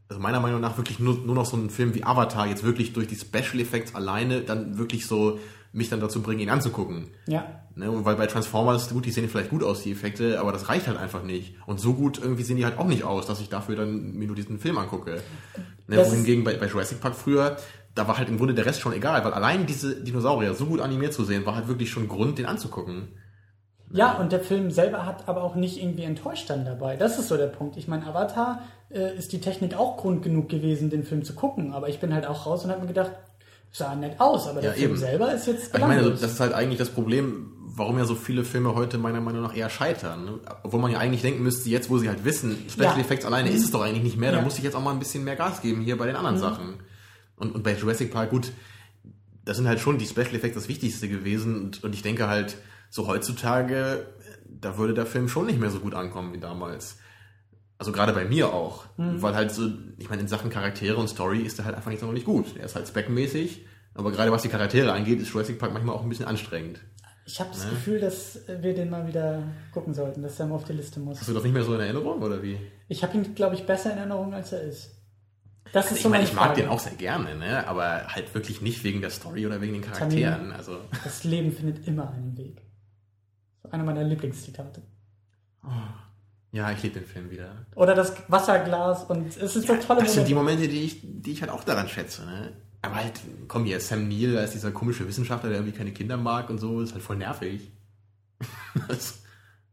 [0.08, 2.94] also meiner Meinung nach wirklich nur, nur noch so ein Film wie Avatar jetzt wirklich
[2.94, 5.40] durch die Special Effects alleine dann wirklich so
[5.74, 7.08] mich dann dazu bringen, ihn anzugucken.
[7.28, 7.64] Ja.
[7.76, 10.88] Ne, weil bei Transformers, gut, die sehen vielleicht gut aus, die Effekte, aber das reicht
[10.88, 11.56] halt einfach nicht.
[11.66, 14.28] Und so gut irgendwie sehen die halt auch nicht aus, dass ich dafür dann mir
[14.28, 15.22] nur diesen Film angucke.
[15.88, 17.58] Ne, Das wohingegen bei, bei Jurassic Park früher,
[17.96, 20.82] da war halt im Grunde der Rest schon egal, weil allein diese Dinosaurier so gut
[20.82, 23.10] animiert zu sehen, war halt wirklich schon Grund, den anzugucken.
[23.92, 26.96] Ja, und der Film selber hat aber auch nicht irgendwie enttäuscht dann dabei.
[26.96, 27.78] Das ist so der Punkt.
[27.78, 31.74] Ich meine, Avatar äh, ist die Technik auch Grund genug gewesen, den Film zu gucken.
[31.74, 33.12] Aber ich bin halt auch raus und habe mir gedacht,
[33.74, 35.00] sah nett aus, aber der Ja, Film eben.
[35.00, 38.44] selber ist jetzt Ich meine, das ist halt eigentlich das Problem, warum ja so viele
[38.44, 40.26] Filme heute meiner Meinung nach eher scheitern.
[40.26, 40.40] Ne?
[40.62, 43.02] Obwohl man ja eigentlich denken müsste, jetzt wo sie halt wissen, Special Ja.
[43.02, 44.44] Effects alleine ist es doch eigentlich nicht mehr, da Ja.
[44.44, 46.76] muss ich jetzt auch mal ein bisschen mehr Gas geben hier bei den anderen Sachen.
[47.36, 48.52] Und, und bei Jurassic Park, gut,
[49.44, 52.58] das sind halt schon die Special Effects das Wichtigste gewesen und, und ich denke halt,
[52.92, 54.06] so heutzutage,
[54.48, 56.98] da würde der Film schon nicht mehr so gut ankommen wie damals.
[57.84, 58.86] Also gerade bei mir auch.
[58.96, 62.00] Weil halt so, ich meine, in Sachen Charaktere und Story ist der halt einfach nicht
[62.00, 62.56] so noch nicht gut.
[62.58, 66.02] Er ist halt speckmäßig, aber gerade was die Charaktere angeht, ist Jurassic Park manchmal auch
[66.04, 66.80] ein bisschen anstrengend.
[67.26, 70.64] ich habe das Gefühl, dass wir den mal wieder gucken sollten, dass er mal auf
[70.64, 71.20] die Liste muss.
[71.20, 72.58] Hast du das nicht mehr so in Erinnerung oder wie?
[72.88, 74.92] Ich habe ihn, glaube ich, besser in Erinnerung, als er ist.
[75.74, 76.62] Das ist Ich so meine, ich mag Frage.
[76.62, 77.68] den auch sehr gerne, ne?
[77.68, 80.54] aber halt wirklich nicht wegen der Story oder wegen den Charakteren.
[80.54, 82.62] Also, Das Leben findet immer einen Weg.
[83.62, 84.82] So einer meiner Lieblingszitate.
[86.54, 87.66] Ja, ich liebe den Film wieder.
[87.76, 90.62] Oder das Wasserglas und es ist so tolle Das sind die Momente.
[90.62, 92.24] Momente, die ich, die ich halt auch daran schätze.
[92.26, 92.54] Ne?
[92.84, 96.16] Aber halt, komm hier, Sam Neill, da ist dieser komische Wissenschaftler, der irgendwie keine Kinder
[96.16, 97.72] mag und so, ist halt voll nervig.
[98.88, 99.22] Das,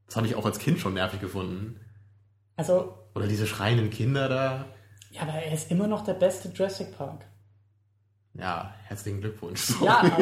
[0.07, 1.81] das habe ich auch als Kind schon nervig gefunden.
[2.57, 4.67] Also, Oder diese schreienden Kinder da.
[5.11, 7.27] ja, aber er ist immer noch der beste Jurassic Park.
[8.35, 9.71] Ja, herzlichen Glückwunsch.
[9.83, 10.19] Ja, aber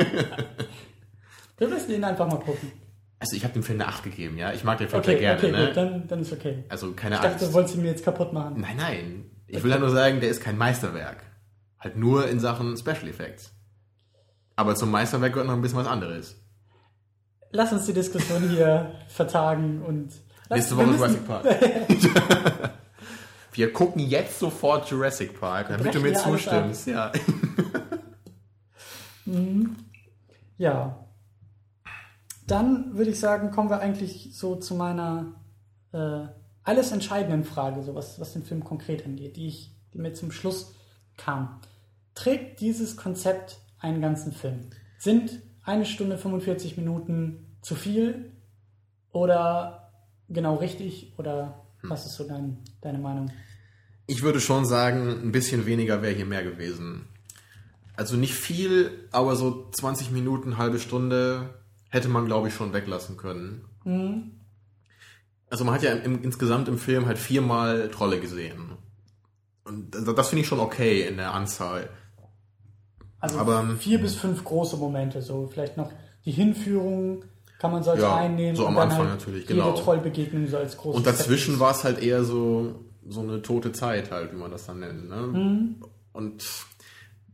[1.59, 2.73] wir müssen ihn einfach mal gucken.
[3.21, 4.53] Also ich habe dem Film eine 8 gegeben, ja.
[4.53, 5.67] Ich mag den Film Okay, sehr gerne, okay, ne?
[5.67, 6.65] gut, dann, dann ist okay.
[6.69, 7.49] also keine Ich dachte, Angst.
[7.49, 8.61] du wolltest ihn mir jetzt kaputt machen.
[8.61, 9.31] Nein, nein.
[9.49, 11.25] Ich will ja nur sagen, der ist kein Meisterwerk.
[11.81, 13.53] Halt nur in Sachen Special Effects.
[14.57, 16.37] Aber zum Meisterwerk gehört noch ein bisschen was anderes.
[17.51, 20.13] Lass uns die Diskussion hier vertagen und.
[20.51, 21.45] Nächste Woche Jurassic Park.
[23.53, 26.87] Wir gucken jetzt sofort Jurassic Park, damit du mir zustimmst.
[26.87, 27.11] Ja.
[30.57, 31.08] Ja.
[32.49, 35.35] Dann würde ich sagen, kommen wir eigentlich so zu meiner
[35.93, 36.27] äh,
[36.65, 40.33] alles entscheidenden Frage, so was, was den Film konkret angeht, die, ich, die mir zum
[40.33, 40.75] Schluss
[41.17, 41.61] kam.
[42.15, 44.71] Trägt dieses Konzept einen ganzen Film?
[44.99, 48.33] Sind eine Stunde 45 Minuten zu viel
[49.13, 49.93] oder
[50.29, 53.31] genau richtig oder was ist so dein, deine Meinung?
[54.07, 57.09] Ich würde schon sagen, ein bisschen weniger wäre hier mehr gewesen.
[57.95, 61.58] Also nicht viel, aber so 20 Minuten, halbe Stunde
[61.89, 63.65] hätte man, glaube ich, schon weglassen können.
[65.51, 68.73] Also man hat ja im, insgesamt im Film halt viermal Trolle gesehen.
[69.65, 71.89] Und das, finde ich schon okay in der Anzahl.
[73.21, 75.91] Also Aber- vier bis fünf große Momente, so vielleicht noch
[76.25, 77.25] die Hinführung
[77.59, 78.55] kann man so als Ja, einnehmen.
[78.55, 79.73] so am Anfang halt natürlich, jede genau.
[79.73, 84.11] Trollbegegnung so als großes Und dazwischen war es halt eher so, so eine tote Zeit
[84.13, 85.09] halt, wie man das dann nennt.
[85.09, 85.75] Ne?
[86.13, 86.45] Und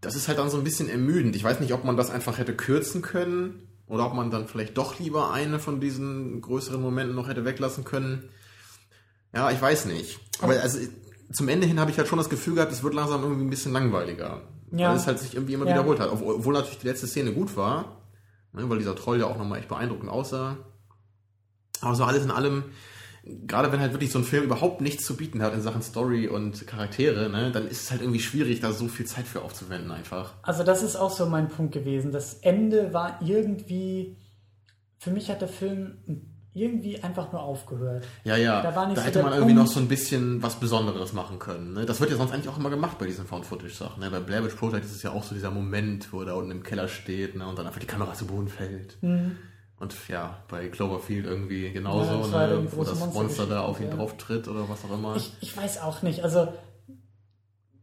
[0.00, 1.36] das ist halt dann so ein bisschen ermüdend.
[1.36, 4.76] Ich weiß nicht, ob man das einfach hätte kürzen können oder ob man dann vielleicht
[4.78, 8.28] doch lieber eine von diesen größeren Momenten noch hätte weglassen können.
[9.32, 10.20] Ja, ich weiß nicht.
[10.40, 10.78] Aber also
[11.32, 13.50] zum Ende hin habe ich halt schon das Gefühl gehabt, es wird langsam irgendwie ein
[13.50, 14.42] bisschen langweiliger.
[14.70, 14.90] Ja.
[14.90, 15.72] Weil es halt sich irgendwie immer Ja.
[15.72, 16.10] wiederholt hat.
[16.10, 18.02] Obwohl, natürlich die letzte Szene gut war,
[18.52, 20.56] ne, weil dieser Troll ja auch nochmal echt beeindruckend aussah.
[21.80, 22.64] Aber so alles in allem,
[23.46, 26.28] gerade wenn halt wirklich so ein Film überhaupt nichts zu bieten hat in Sachen Story
[26.28, 29.90] und Charaktere, ne, dann ist es halt irgendwie schwierig, da so viel Zeit für aufzuwenden
[29.90, 30.34] einfach.
[30.42, 32.12] Also das ist auch so mein Punkt gewesen.
[32.12, 34.16] Das Ende war irgendwie,
[34.98, 35.98] für mich hat der Film
[36.52, 38.06] irgendwie einfach nur aufgehört.
[38.22, 39.68] Ja, ja, Da war nicht so hätte man irgendwie Punkt.
[39.68, 41.72] noch so ein bisschen was Besonderes machen können.
[41.72, 41.84] Ne?
[41.84, 44.00] Das wird ja sonst eigentlich auch immer gemacht bei diesen Found-Footage-Sachen.
[44.00, 44.10] Ne?
[44.10, 46.52] Bei Blair Witch Project ist es ja auch so dieser Moment, wo er da unten
[46.52, 47.46] im Keller steht ne?
[47.48, 48.98] und dann einfach die Kamera zu Boden fällt.
[49.80, 52.66] Und ja, bei Cloverfield irgendwie genauso, Ja, ne?
[52.72, 53.94] wo das Monster da auf ihn ja.
[53.96, 55.16] drauf tritt oder was auch immer.
[55.16, 56.22] Ich, ich weiß auch nicht.
[56.22, 56.48] Also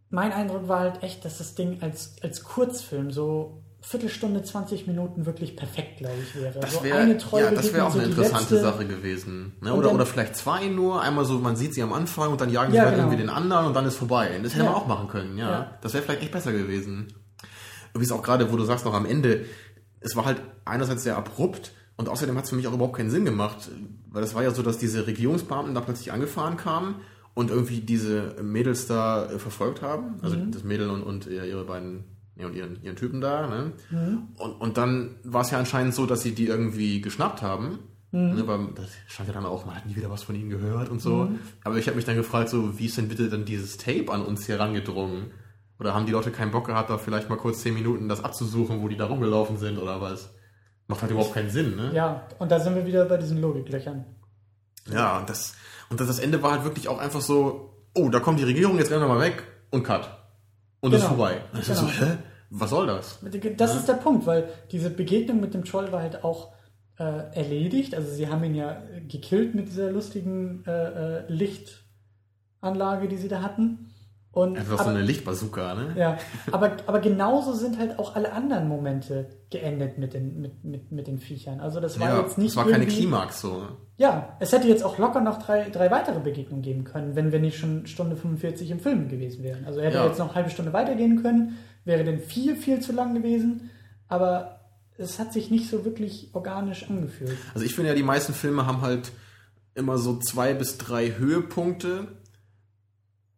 [0.09, 5.25] mein Eindruck war halt echt, dass das Ding als, als Kurzfilm so Viertelstunde, 20 Minuten
[5.25, 6.59] wirklich perfekt, glaube ich, wäre.
[6.59, 9.53] Das so wäre ja, das auch so eine interessante letzte- Sache gewesen.
[9.59, 9.73] Ne?
[9.73, 11.01] Oder, dann- oder vielleicht zwei nur.
[11.01, 13.07] Einmal so, man sieht sie am Anfang und dann jagen sie Ja, halt genau.
[13.07, 14.39] irgendwie den anderen und dann ist vorbei.
[14.43, 14.71] Das hätte Ja.
[14.71, 15.49] man auch machen können, ja.
[15.49, 15.77] Ja.
[15.81, 17.13] Das wäre vielleicht echt besser gewesen.
[17.95, 19.45] Wie es auch gerade, wo du sagst, noch am Ende,
[19.99, 21.71] es war halt einerseits sehr abrupt
[22.01, 23.69] und außerdem hat es für mich auch überhaupt keinen Sinn gemacht.
[24.09, 26.95] Weil es war ja so, dass diese Regierungsbeamten da plötzlich angefahren kamen
[27.33, 30.15] und irgendwie diese Mädels da äh, verfolgt haben.
[30.21, 30.51] Also Mhm.
[30.51, 32.03] das Mädel und, und äh, ihre beiden
[32.35, 33.47] ja, und ihren, ihren Typen da.
[33.47, 33.71] Ne?
[33.91, 34.23] Mhm.
[34.37, 37.79] Und, und dann war es ja anscheinend so, dass sie die irgendwie geschnappt haben
[38.13, 38.35] Mhm.
[38.35, 40.89] Ne, weil das stand ja dann auch, man hat nie wieder was von ihnen gehört
[40.89, 41.23] und so.
[41.25, 41.39] Mhm.
[41.63, 44.21] Aber ich habe mich dann gefragt, so, wie ist denn bitte dann dieses Tape an
[44.25, 45.31] uns herangedrungen?
[45.79, 48.81] Oder haben die Leute keinen Bock gehabt, da vielleicht mal kurz zehn Minuten das abzusuchen,
[48.81, 50.33] wo die da rumgelaufen sind oder was?
[50.87, 51.91] Macht halt überhaupt keinen Sinn, ne?
[51.93, 54.05] Ja, und da sind wir wieder bei diesen Logiklöchern.
[54.91, 55.55] Ja, und das,
[55.89, 58.77] und das, das Ende war halt wirklich auch einfach so, oh, da kommt die Regierung,
[58.77, 60.09] jetzt rennen wir mal weg und cut.
[60.81, 61.03] Und genau.
[61.03, 61.41] ist vorbei.
[61.53, 61.81] Das genau.
[61.81, 62.17] so, hä?
[62.49, 63.19] Was soll das?
[63.57, 63.79] Das ja.
[63.79, 66.51] ist der Punkt, weil diese Begegnung mit dem Troll war halt auch
[66.99, 67.95] äh, erledigt.
[67.95, 73.41] Also sie haben ihn ja gekillt mit dieser lustigen äh, äh, Lichtanlage, die sie da
[73.41, 73.90] hatten.
[74.33, 75.93] Und, Einfach aber, so eine Lichtbazooka, ne?
[75.97, 76.17] Ja,
[76.53, 81.07] aber, aber genauso sind halt auch alle anderen Momente geendet mit den, mit, mit, mit
[81.07, 81.59] den Viechern.
[81.59, 82.51] Also das war ja, jetzt nicht.
[82.51, 83.67] Es war keine Klimax so.
[83.97, 87.39] Ja, es hätte jetzt auch locker noch drei, drei weitere Begegnungen geben können, wenn wir
[87.39, 89.65] nicht schon Stunde 45 im Film gewesen wären.
[89.65, 90.07] Also er hätte ja.
[90.07, 93.69] jetzt noch eine halbe Stunde weitergehen können, wäre denn viel, viel zu lang gewesen,
[94.07, 94.61] aber
[94.97, 97.37] es hat sich nicht so wirklich organisch angefühlt.
[97.53, 99.11] Also ich finde ja, die meisten Filme haben halt
[99.75, 102.07] immer so zwei bis drei Höhepunkte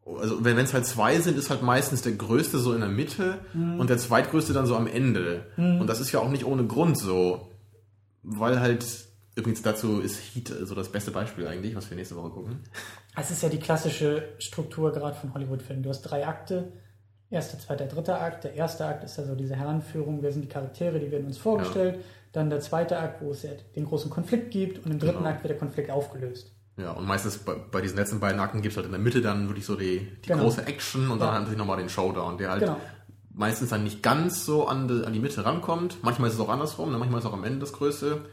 [0.05, 3.39] also wenn es halt zwei sind, ist halt meistens der größte so in der Mitte
[3.53, 3.79] mhm.
[3.79, 5.45] und der zweitgrößte dann so am Ende.
[5.55, 5.81] Mhm.
[5.81, 7.49] Und das ist ja auch nicht ohne Grund so,
[8.21, 8.85] weil halt
[9.35, 12.59] übrigens dazu ist Heat so das beste Beispiel eigentlich, was wir nächste Woche gucken.
[13.15, 15.83] Es ist ja die klassische Struktur gerade von Hollywood-Filmen.
[15.83, 16.73] Du hast drei Akte,
[17.29, 18.43] erster, zweiter, dritter Akt.
[18.43, 21.37] Der erste Akt ist ja so diese Heranführung, wer sind die Charaktere, die werden uns
[21.37, 21.95] vorgestellt.
[21.95, 22.01] Ja.
[22.33, 25.29] Dann der zweite Akt, wo es ja den großen Konflikt gibt und im dritten genau.
[25.29, 26.52] Akt wird der Konflikt aufgelöst.
[26.77, 29.21] Ja, und meistens bei, bei diesen letzten beiden Akten gibt es halt in der Mitte
[29.21, 30.43] dann wirklich so die, die genau.
[30.43, 31.39] große Action und dann ja.
[31.39, 32.81] natürlich nochmal den Showdown, der halt genau.
[33.31, 35.97] meistens dann nicht ganz so an die, an die Mitte rankommt.
[36.01, 36.97] Manchmal ist es auch andersrum, ne?
[36.97, 38.25] manchmal ist es auch am Ende das Größte.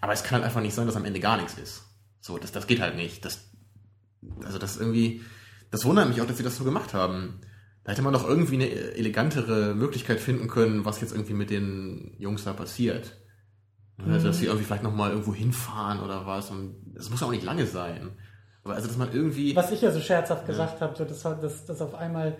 [0.00, 1.84] Aber es kann halt einfach nicht sein, dass am Ende gar nichts ist.
[2.20, 3.24] So, das, das geht halt nicht.
[3.24, 3.50] Das,
[4.44, 5.22] also das irgendwie,
[5.70, 7.40] das wundert mich auch, dass sie das so gemacht haben.
[7.84, 12.16] Da hätte man doch irgendwie eine elegantere Möglichkeit finden können, was jetzt irgendwie mit den
[12.18, 13.18] Jungs da passiert.
[13.98, 14.12] Mhm.
[14.12, 16.50] Also, dass sie irgendwie vielleicht nochmal irgendwo hinfahren oder was.
[16.50, 18.10] Und es muss auch nicht lange sein.
[18.64, 19.54] Aber also, dass man irgendwie.
[19.54, 22.36] Was ich ja so scherzhaft gesagt habe, so, dass, dass, dass auf einmal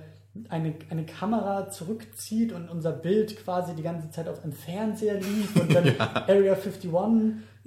[0.49, 5.55] eine, eine Kamera zurückzieht und unser Bild quasi die ganze Zeit auf einem Fernseher lief
[5.55, 6.27] und dann ja.
[6.27, 6.91] Area 51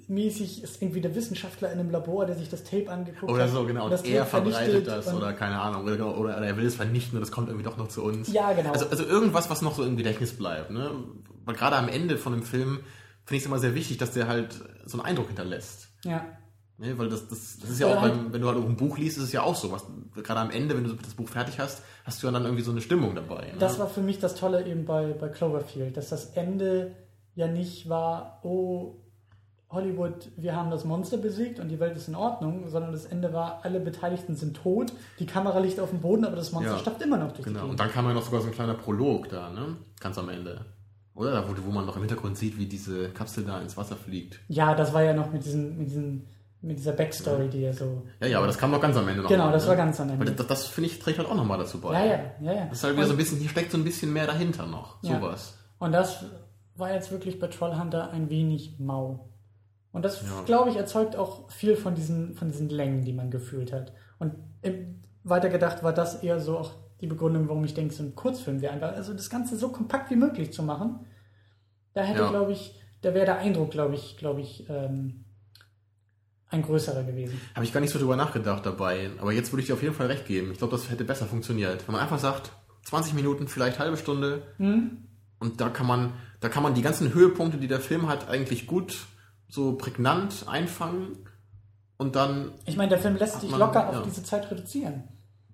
[0.10, 3.50] mäßig ist irgendwie der Wissenschaftler in einem Labor, der sich das Tape angeguckt oder hat.
[3.50, 3.86] Oder so, genau.
[3.86, 5.86] Und, und er verbreitet das oder keine Ahnung.
[5.86, 8.32] Oder, oder, er will es vernichten und das kommt irgendwie doch noch zu uns.
[8.32, 8.72] Ja, genau.
[8.72, 10.72] Also, also irgendwas, was noch so im Gedächtnis bleibt.
[10.72, 10.92] Ne?
[11.46, 12.80] Weil gerade am Ende von dem Film
[13.28, 15.90] finde ich es immer sehr wichtig, dass der halt so einen Eindruck hinterlässt.
[16.06, 16.26] Ja.
[16.78, 18.98] Ne, weil das, das, das ist ja, ja auch, beim, wenn du halt ein Buch
[18.98, 19.70] liest, ist es ja auch so.
[19.70, 22.64] Was, gerade am Ende, wenn du das Buch fertig hast, hast du ja dann irgendwie
[22.64, 23.48] so eine Stimmung dabei.
[23.48, 23.58] Ne?
[23.60, 26.96] Das war für mich das Tolle eben bei, bei Cloverfield, dass das Ende
[27.36, 28.96] ja nicht war, oh,
[29.70, 33.34] Hollywood, wir haben das Monster besiegt und die Welt ist in Ordnung, sondern das Ende
[33.34, 36.80] war, alle Beteiligten sind tot, die Kamera liegt auf dem Boden, aber das Monster ja,
[36.80, 37.60] stapft immer noch durch genau.
[37.60, 37.72] die Gegend.
[37.72, 39.76] Und dann kam ja noch sogar so ein kleiner Prolog da, ne?
[40.00, 40.64] Ganz am Ende.
[41.18, 41.32] Oder?
[41.32, 44.40] Da, wo, wo man noch im Hintergrund sieht, wie diese Kapsel da ins Wasser fliegt.
[44.48, 46.28] Ja, das war ja noch mit, diesen, mit, diesen,
[46.62, 47.50] mit dieser Backstory, ja.
[47.50, 48.04] die ja so.
[48.22, 49.30] Ja, ja, aber das kam noch ganz am Ende noch.
[49.30, 49.70] Genau, mal, das ne?
[49.70, 50.26] war ganz am Ende.
[50.26, 51.94] Weil das, das finde ich, trägt halt auch nochmal dazu bei.
[51.94, 52.66] Ja, ja, ja, ja.
[52.66, 55.02] Das ist halt wieder so ein bisschen, hier steckt so ein bisschen mehr dahinter noch.
[55.04, 55.20] Ja.
[55.20, 55.58] Sowas.
[55.80, 56.26] Und das
[56.76, 59.28] war jetzt wirklich bei Trollhunter ein wenig mau.
[59.92, 60.44] Und das, ja.
[60.46, 63.94] glaube ich, erzeugt auch viel von diesen, von diesen Längen, die man gefühlt hat.
[64.20, 64.36] Und
[65.24, 68.74] weitergedacht war das eher so auch die Begründung, warum ich denke, so ein Kurzfilm wäre
[68.74, 71.06] einfach, also das Ganze so kompakt wie möglich zu machen.
[71.94, 72.30] Da hätte, ja.
[72.30, 75.26] glaube ich, da wäre der Eindruck, glaube ich, glaube ich, ähm,
[76.50, 77.40] ein größerer gewesen.
[77.56, 79.10] Habe ich gar nicht so drüber nachgedacht dabei.
[79.20, 80.52] Aber jetzt würde ich dir auf jeden Fall recht geben.
[80.52, 81.88] Ich glaube, das hätte besser funktioniert.
[81.88, 82.52] Wenn man einfach sagt,
[82.84, 84.44] 20 Minuten, vielleicht halbe Stunde.
[84.58, 85.04] Mhm.
[85.40, 88.66] Und da kann man, da kann man die ganzen Höhepunkte, die der Film hat, eigentlich
[88.66, 89.06] gut
[89.50, 91.18] so prägnant einfangen.
[91.98, 92.54] Und dann.
[92.66, 93.90] Ich meine, der Film lässt sich locker ja.
[93.90, 95.04] auf diese Zeit reduzieren.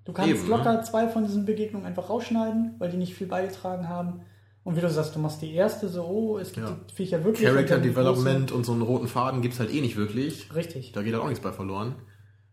[0.06, 0.84] Du kannst Eben, locker ne?
[0.84, 4.22] zwei von diesen Begegnungen einfach rausschneiden, weil die nicht viel beigetragen haben.
[4.64, 6.78] Und wie du sagst, du machst die erste so, oh, es gibt ja.
[6.90, 7.48] die Viecher wirklich.
[7.48, 10.54] Character Development und so einen roten Faden gibt es halt eh nicht wirklich.
[10.56, 10.94] Richtig.
[10.94, 11.96] Da geht halt auch nichts bei verloren.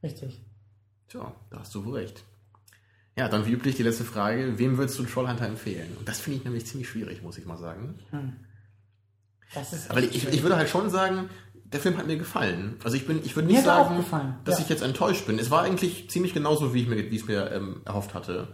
[0.03, 0.45] Richtig.
[1.09, 2.25] Tja, da hast du wohl recht.
[3.17, 4.59] Ja, dann wie üblich die letzte Frage.
[4.59, 5.97] Wem würdest du Trollhunter empfehlen?
[5.99, 7.99] Und das finde ich nämlich ziemlich schwierig, muss ich mal sagen.
[8.11, 8.33] Hm.
[9.55, 11.29] Das ist Aber ich, ich würde halt schon sagen,
[11.73, 12.77] der Film hat mir gefallen.
[12.83, 14.05] Also ich bin, ich würde nicht sagen,
[14.45, 14.65] dass ja.
[14.65, 15.39] ich jetzt enttäuscht bin.
[15.39, 18.49] Es war eigentlich ziemlich genauso, wie ich mir, wie ich es mir ähm, erhofft hatte.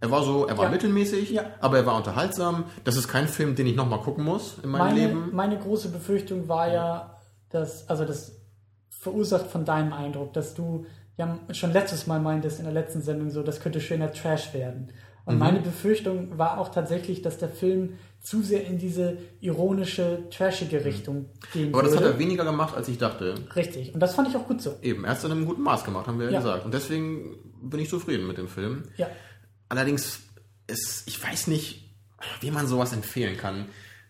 [0.00, 0.70] Er war so, er war ja.
[0.70, 1.44] mittelmäßig, ja.
[1.60, 2.64] aber er war unterhaltsam.
[2.84, 5.30] Das ist kein Film, den ich nochmal gucken muss in meinem meine, Leben.
[5.32, 7.16] Meine große Befürchtung war ja,
[7.50, 8.40] dass, also das
[8.88, 13.30] verursacht von deinem Eindruck, dass du ja schon letztes Mal meintest in der letzten Sendung
[13.30, 14.92] so, das könnte schöner Trash werden.
[15.26, 15.40] Und mhm.
[15.40, 21.16] meine Befürchtung war auch tatsächlich, dass der Film zu sehr in diese ironische, trashige Richtung
[21.16, 21.28] mhm.
[21.52, 23.34] gehen Aber das hat er weniger gemacht, als ich dachte.
[23.56, 23.94] Richtig.
[23.94, 24.76] Und das fand ich auch gut so.
[24.82, 26.64] Eben, er hat es in einem guten Maß gemacht, haben wir ja, ja gesagt.
[26.64, 28.84] Und deswegen bin ich zufrieden mit dem Film.
[28.96, 29.08] Ja.
[29.68, 30.20] Allerdings,
[30.66, 31.90] ist, ich weiß nicht,
[32.40, 33.66] wie man sowas empfehlen kann.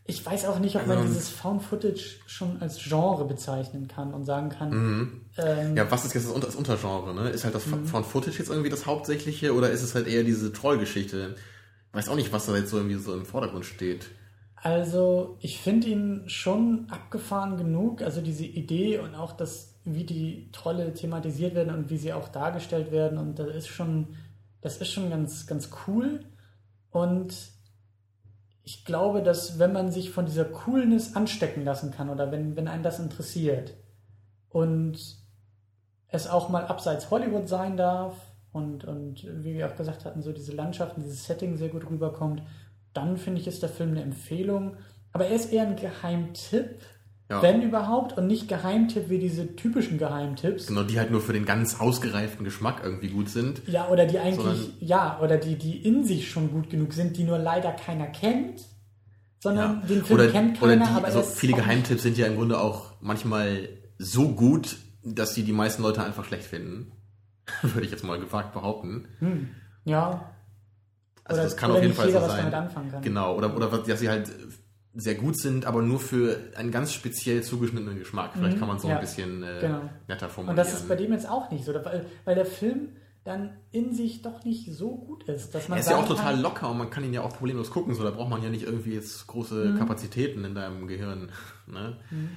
[0.06, 4.24] ich weiß auch nicht, ob man dieses Found Footage schon als Genre bezeichnen kann und
[4.24, 4.70] sagen kann.
[4.70, 5.20] Mhm.
[5.38, 7.14] Ähm, ja, was ist jetzt das, Untergenre?
[7.14, 7.30] Ne?
[7.30, 7.86] Ist halt das mhm.
[7.86, 11.36] Found Footage jetzt irgendwie das Hauptsächliche oder ist es halt eher diese Trollgeschichte?
[11.92, 14.10] Weiß auch nicht, was da jetzt so irgendwie so im Vordergrund steht.
[14.54, 18.02] Also, ich finde ihn schon abgefahren genug.
[18.02, 22.28] Also diese Idee und auch das, wie die Trolle thematisiert werden und wie sie auch
[22.28, 23.18] dargestellt werden.
[23.18, 24.16] Und das ist schon,
[24.60, 26.24] das ist schon ganz, ganz cool.
[26.90, 27.34] Und
[28.62, 32.68] ich glaube, dass wenn man sich von dieser Coolness anstecken lassen kann oder wenn, wenn
[32.68, 33.74] einen das interessiert
[34.50, 34.98] und
[36.08, 40.32] es auch mal abseits Hollywood sein darf und, und wie wir auch gesagt hatten, so
[40.32, 42.42] diese Landschaften, dieses Setting sehr gut rüberkommt,
[42.92, 44.76] dann finde ich, ist der Film eine Empfehlung.
[45.12, 46.80] Aber er ist eher ein Geheimtipp,
[47.28, 47.42] ja.
[47.42, 50.66] wenn überhaupt, und nicht Geheimtipp wie diese typischen Geheimtipps.
[50.66, 53.62] Genau, die halt nur für den ganz ausgereiften Geschmack irgendwie gut sind.
[53.68, 57.24] Ja, oder die eigentlich, ja, oder die, die in sich schon gut genug sind, die
[57.24, 58.64] nur leider keiner kennt,
[59.38, 59.86] sondern ja.
[59.86, 62.94] den Film oder, kennt keiner, die, aber also viele Geheimtipps sind ja im Grunde auch
[63.00, 66.92] manchmal so gut, dass sie die meisten Leute einfach schlecht finden.
[67.62, 69.08] Würde ich jetzt mal gewagt behaupten.
[69.18, 69.50] Hm.
[69.84, 70.32] Ja.
[71.24, 73.02] Also oder, das kann auf jeden Fall jeder, so sein.
[73.02, 74.30] Genau, oder, oder dass sie halt
[74.94, 78.32] sehr gut sind, aber nur für einen ganz speziell zugeschnittenen Geschmack.
[78.34, 79.80] Vielleicht mhm, kann man so ja, ein bisschen äh, genau.
[80.08, 80.50] netter formulieren.
[80.50, 82.88] Und das ist bei dem jetzt auch nicht so, weil, weil der Film
[83.22, 85.54] dann in sich doch nicht so gut ist.
[85.54, 87.36] Dass man er ist ja auch total kann, locker und man kann ihn ja auch
[87.36, 89.78] problemlos gucken, so da braucht man ja nicht irgendwie jetzt große mhm.
[89.78, 91.30] Kapazitäten in deinem Gehirn.
[91.66, 91.98] Ne?
[92.10, 92.30] Mhm.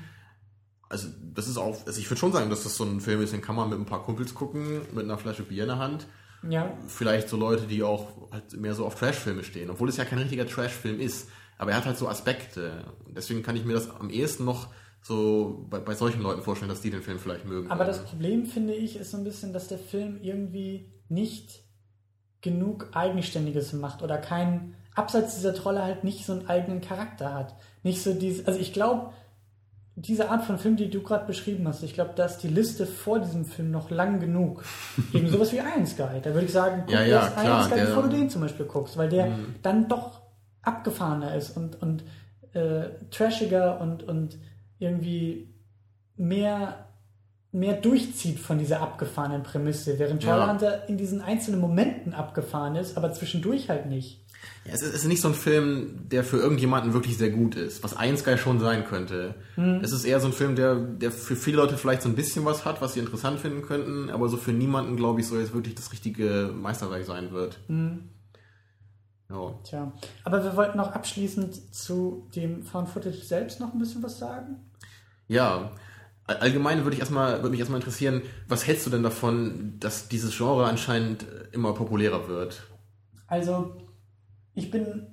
[0.93, 3.33] Also das ist auch, also ich würde schon sagen, dass das so ein Film ist,
[3.33, 6.05] den kann man mit ein paar Kumpels gucken, mit einer Flasche Bier in der Hand.
[6.47, 6.77] Ja.
[6.87, 10.19] Vielleicht so Leute, die auch halt mehr so auf Trashfilme stehen, obwohl es ja kein
[10.19, 11.29] richtiger Trashfilm ist.
[11.57, 12.85] Aber er hat halt so Aspekte.
[13.07, 14.67] Deswegen kann ich mir das am ehesten noch
[15.01, 17.71] so bei, bei solchen Leuten vorstellen, dass die den Film vielleicht mögen.
[17.71, 21.63] Aber das Problem, finde ich, ist so ein bisschen, dass der Film irgendwie nicht
[22.41, 27.55] genug Eigenständiges macht oder keinen, abseits dieser Trolle halt nicht so einen eigenen Charakter hat.
[27.81, 29.11] Nicht so dieses, also ich glaube,
[29.95, 32.87] diese Art von Film, die du gerade beschrieben hast, ich glaube, da ist die Liste
[32.87, 34.63] vor diesem Film noch lang genug.
[35.13, 36.19] Eben sowas wie Iron Sky.
[36.21, 38.29] Da würde ich sagen, guck ja, ja, erst klar, Iron Sky, der, bevor du den
[38.29, 39.55] zum Beispiel guckst, weil der mhm.
[39.61, 40.21] dann doch
[40.63, 42.03] abgefahrener ist und, und
[42.53, 44.37] äh, trashiger und, und
[44.79, 45.53] irgendwie
[46.15, 46.87] mehr,
[47.51, 50.83] mehr durchzieht von dieser abgefahrenen Prämisse, während Trollhunter ja.
[50.85, 54.22] in diesen einzelnen Momenten abgefahren ist, aber zwischendurch halt nicht.
[54.65, 57.55] Ja, es, ist, es ist nicht so ein Film, der für irgendjemanden wirklich sehr gut
[57.55, 59.35] ist, was Ein Sky schon sein könnte.
[59.55, 59.81] Hm.
[59.83, 62.45] Es ist eher so ein Film, der, der für viele Leute vielleicht so ein bisschen
[62.45, 65.53] was hat, was sie interessant finden könnten, aber so für niemanden, glaube ich, so jetzt
[65.53, 67.59] wirklich das richtige Meisterwerk sein wird.
[67.67, 68.09] Hm.
[69.29, 69.59] Ja.
[69.63, 69.91] Tja,
[70.23, 74.57] aber wir wollten noch abschließend zu dem Found Footage selbst noch ein bisschen was sagen.
[75.27, 75.71] Ja,
[76.27, 80.35] allgemein würde ich erstmal, würde mich erstmal interessieren, was hältst du denn davon, dass dieses
[80.35, 82.63] Genre anscheinend immer populärer wird?
[83.27, 83.82] Also,
[84.55, 85.07] ich bin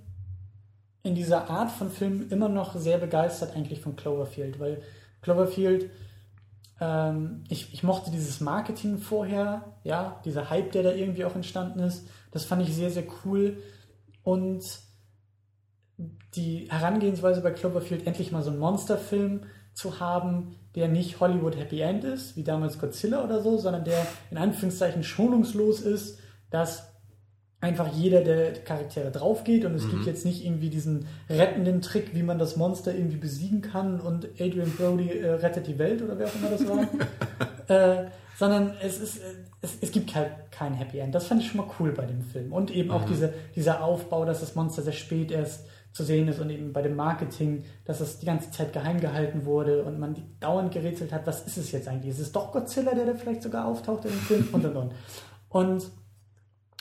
[1.02, 4.82] in dieser Art von Film immer noch sehr begeistert eigentlich von Cloverfield, weil
[5.22, 5.90] Cloverfield,
[6.80, 11.80] ähm, ich, ich mochte dieses Marketing vorher, ja, dieser Hype, der da irgendwie auch entstanden
[11.80, 13.58] ist, das fand ich sehr, sehr cool.
[14.22, 14.62] Und
[16.34, 21.80] die Herangehensweise bei Cloverfield, endlich mal so einen Monsterfilm zu haben, der nicht Hollywood Happy
[21.80, 26.18] End ist, wie damals Godzilla oder so, sondern der in Anführungszeichen schonungslos ist,
[26.50, 26.89] dass
[27.60, 29.90] einfach jeder der Charaktere draufgeht und es mhm.
[29.90, 34.26] gibt jetzt nicht irgendwie diesen rettenden Trick, wie man das Monster irgendwie besiegen kann und
[34.38, 38.04] Adrian Brody äh, rettet die Welt oder wer auch immer das war.
[38.06, 41.14] äh, sondern es ist, äh, es, es gibt halt kein Happy End.
[41.14, 42.52] Das fand ich schon mal cool bei dem Film.
[42.54, 42.94] Und eben mhm.
[42.94, 46.72] auch diese, dieser Aufbau, dass das Monster sehr spät erst zu sehen ist und eben
[46.72, 51.12] bei dem Marketing, dass es die ganze Zeit geheim gehalten wurde und man dauernd gerätselt
[51.12, 52.12] hat, was ist es jetzt eigentlich?
[52.12, 54.92] Ist es doch Godzilla, der da vielleicht sogar auftaucht in dem Film und und und.
[55.52, 55.90] Und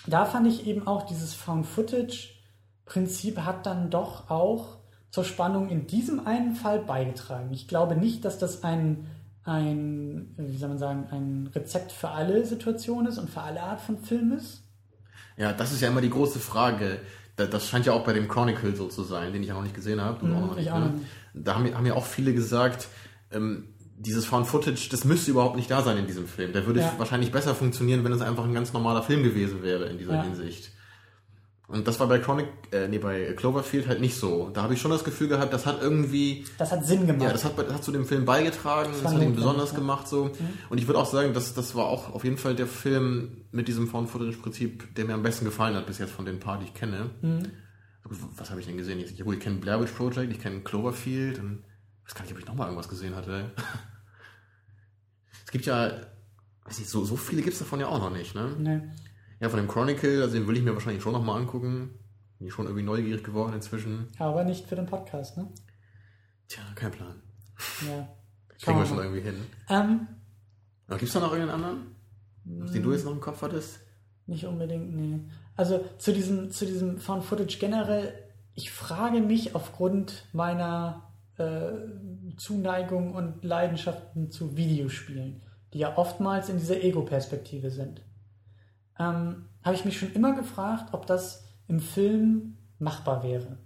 [0.08, 4.78] da fand ich eben auch dieses Found-Footage-Prinzip hat dann doch auch
[5.12, 7.52] zur Spannung in diesem einen Fall beigetragen.
[7.52, 9.08] Ich glaube nicht, dass das ein
[9.50, 13.82] ein, wie soll man sagen, ein Rezept für alle Situationen ist und für alle Art
[13.82, 14.64] von Film ist?
[15.38, 17.00] Ja, das ist ja immer die große Frage.
[17.36, 19.74] Das scheint ja auch bei dem Chronicle so zu sein, den ich ja noch nicht
[19.74, 20.26] gesehen habe.
[20.26, 20.94] Mm, auch noch nicht, ne?
[21.34, 22.90] Da haben, haben ja auch viele gesagt,
[23.32, 23.70] ähm,
[24.00, 26.54] dieses Found Footage, das müsste überhaupt nicht da sein in diesem Film.
[26.54, 26.94] Der würde ja.
[26.98, 30.24] wahrscheinlich besser funktionieren, wenn es einfach ein ganz normaler Film gewesen wäre in dieser ja.
[30.24, 30.72] Hinsicht.
[31.68, 34.50] Und das war bei Chronic, äh, nee, bei Cloverfield halt nicht so.
[34.50, 36.46] Da habe ich schon das Gefühl gehabt, das hat irgendwie.
[36.58, 37.24] Das hat Sinn gemacht.
[37.24, 39.78] Ja, das hat, das hat zu dem Film beigetragen, das, das hat ihn besonders ja.
[39.78, 40.26] gemacht so.
[40.26, 40.34] Mhm.
[40.70, 43.68] Und ich würde auch sagen, dass das war auch auf jeden Fall der Film mit
[43.68, 46.74] diesem Found-Footage-Prinzip, der mir am besten gefallen hat bis jetzt von den paar, die ich
[46.74, 47.12] kenne.
[47.22, 47.44] Mhm.
[48.38, 49.00] Was habe ich denn gesehen?
[49.00, 51.64] Ich, ich kenne Blair Witch Project, ich kenne Cloverfield und
[52.10, 53.52] weiß gar nicht, ob ich nochmal irgendwas gesehen hatte.
[55.46, 55.92] es gibt ja,
[56.66, 58.56] weiß nicht, so, so viele gibt es davon ja auch noch nicht, ne?
[58.58, 58.82] Nee.
[59.40, 61.92] Ja, von dem Chronicle, also den will ich mir wahrscheinlich schon nochmal angucken.
[62.40, 64.08] Bin ich schon irgendwie neugierig geworden inzwischen.
[64.18, 65.48] Aber nicht für den Podcast, ne?
[66.48, 67.22] Tja, kein Plan.
[67.88, 68.08] Ja.
[68.60, 69.04] Kriegen wir schon mal.
[69.04, 69.46] irgendwie hin.
[69.70, 70.08] Ähm,
[70.90, 71.96] Gibt es da noch irgendeinen anderen?
[72.44, 73.82] Den du jetzt noch im Kopf hattest?
[74.26, 75.20] Nicht unbedingt, nee.
[75.56, 78.14] Also zu diesem, zu diesem Found Footage generell,
[78.56, 81.09] ich frage mich aufgrund meiner
[81.40, 81.72] äh,
[82.38, 85.42] Zuneigung und Leidenschaften zu Videospielen,
[85.74, 88.02] die ja oftmals in dieser Ego-Perspektive sind,
[88.98, 93.58] ähm, habe ich mich schon immer gefragt, ob das im Film machbar wäre.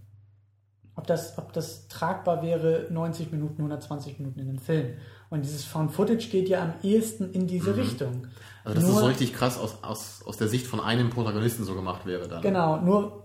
[0.96, 4.94] Ob das, ob das tragbar wäre, 90 Minuten, 120 Minuten in einem Film.
[5.32, 8.28] Und dieses Found Footage geht ja am ehesten in diese Richtung.
[8.64, 11.64] Also, dass das Nur- so richtig krass aus, aus, aus der Sicht von einem Protagonisten
[11.64, 12.44] so gemacht wäre dann.
[12.44, 13.23] Genau, nur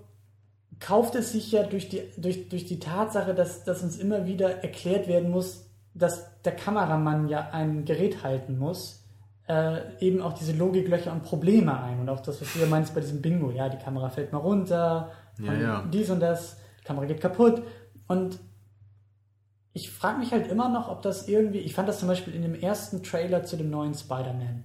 [0.81, 4.63] kauft es sich ja durch die, durch, durch die Tatsache, dass, dass uns immer wieder
[4.63, 9.05] erklärt werden muss, dass der Kameramann ja ein Gerät halten muss,
[9.49, 12.01] äh, eben auch diese Logiklöcher und Probleme ein.
[12.01, 14.39] Und auch das, was du ja meinst bei diesem Bingo, ja, die Kamera fällt mal
[14.39, 15.85] runter, Ja, ja.
[15.93, 17.63] dies und das, die Kamera geht kaputt.
[18.07, 18.39] Und
[19.73, 22.43] ich frage mich halt immer noch, ob das irgendwie, ich fand das zum Beispiel in
[22.43, 24.65] dem ersten Trailer zu dem neuen Spider-Man.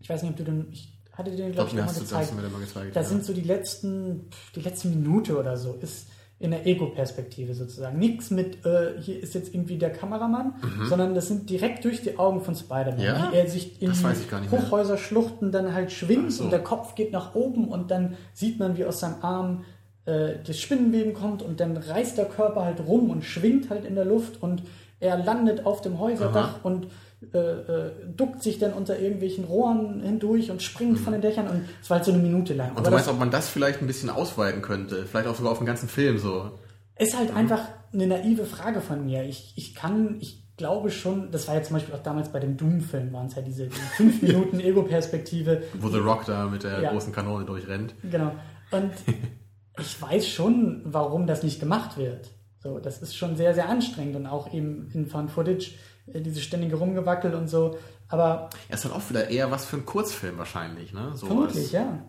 [0.00, 2.12] Ich weiß nicht, ob du den, ich hatte dir glaube ich, mal gezeigt.
[2.12, 2.96] das mal gezeigt.
[2.96, 3.06] Da ja.
[3.06, 6.08] sind so die letzten, die letzte Minute oder so, ist
[6.40, 7.98] in der Ego-Perspektive sozusagen.
[7.98, 10.54] Nichts mit, äh, hier ist jetzt irgendwie der Kameramann,
[10.88, 12.98] sondern das sind direkt durch die Augen von Spider-Man.
[12.98, 13.02] Mhm.
[13.02, 13.28] Ja?
[13.32, 14.50] Wie er sich in Das.
[14.50, 16.44] Hochhäuserschluchten dann halt schwingt so.
[16.44, 19.64] und der Kopf geht nach oben und dann sieht man, wie aus seinem Arm
[20.06, 23.94] äh, das Spinnenweben kommt und dann reißt der Körper halt rum und schwingt halt in
[23.94, 24.64] der Luft und
[25.00, 26.60] er landet auf dem Häuserdach Aha.
[26.62, 26.88] und
[27.32, 31.62] äh, äh, duckt sich dann unter irgendwelchen Rohren hindurch und springt von den Dächern und
[31.82, 32.70] es war halt so eine Minute lang.
[32.70, 35.06] Und Aber du meinst, ob man das vielleicht ein bisschen ausweiten könnte?
[35.06, 36.50] Vielleicht auch sogar auf den ganzen Film so.
[36.98, 37.60] Ist halt einfach
[37.92, 39.24] eine naive Frage von mir.
[39.24, 42.56] Ich, ich kann, ich glaube schon, das war ja zum Beispiel auch damals bei dem
[42.56, 45.62] Doom-Film, waren es ja diese, diese fünf Minuten Ego-Perspektive.
[45.80, 46.90] Wo The Rock da mit der Ja.
[46.92, 47.94] großen Kanone durchrennt.
[48.08, 48.32] Genau.
[48.70, 48.92] Und
[49.80, 52.30] ich weiß schon, warum das nicht gemacht wird.
[52.62, 55.72] So, das ist schon sehr, sehr anstrengend und auch eben in Found Footage
[56.12, 57.78] äh, diese ständige Rumgewackel und so.
[58.08, 61.12] Aber Er ist halt auch wieder eher was für einen Kurzfilm wahrscheinlich, ne?
[61.14, 62.04] So vermutlich, ja.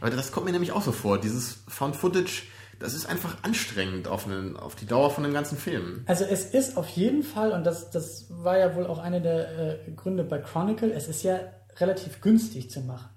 [0.00, 1.20] Aber das kommt mir nämlich auch so vor.
[1.20, 2.44] Dieses Found Footage,
[2.78, 6.02] das ist einfach anstrengend auf, einen, auf die Dauer von dem ganzen Film.
[6.06, 9.86] Also es ist auf jeden Fall, und das, das war ja wohl auch einer der
[9.86, 11.38] äh, Gründe bei Chronicle, es ist ja
[11.78, 13.08] relativ günstig zu machen.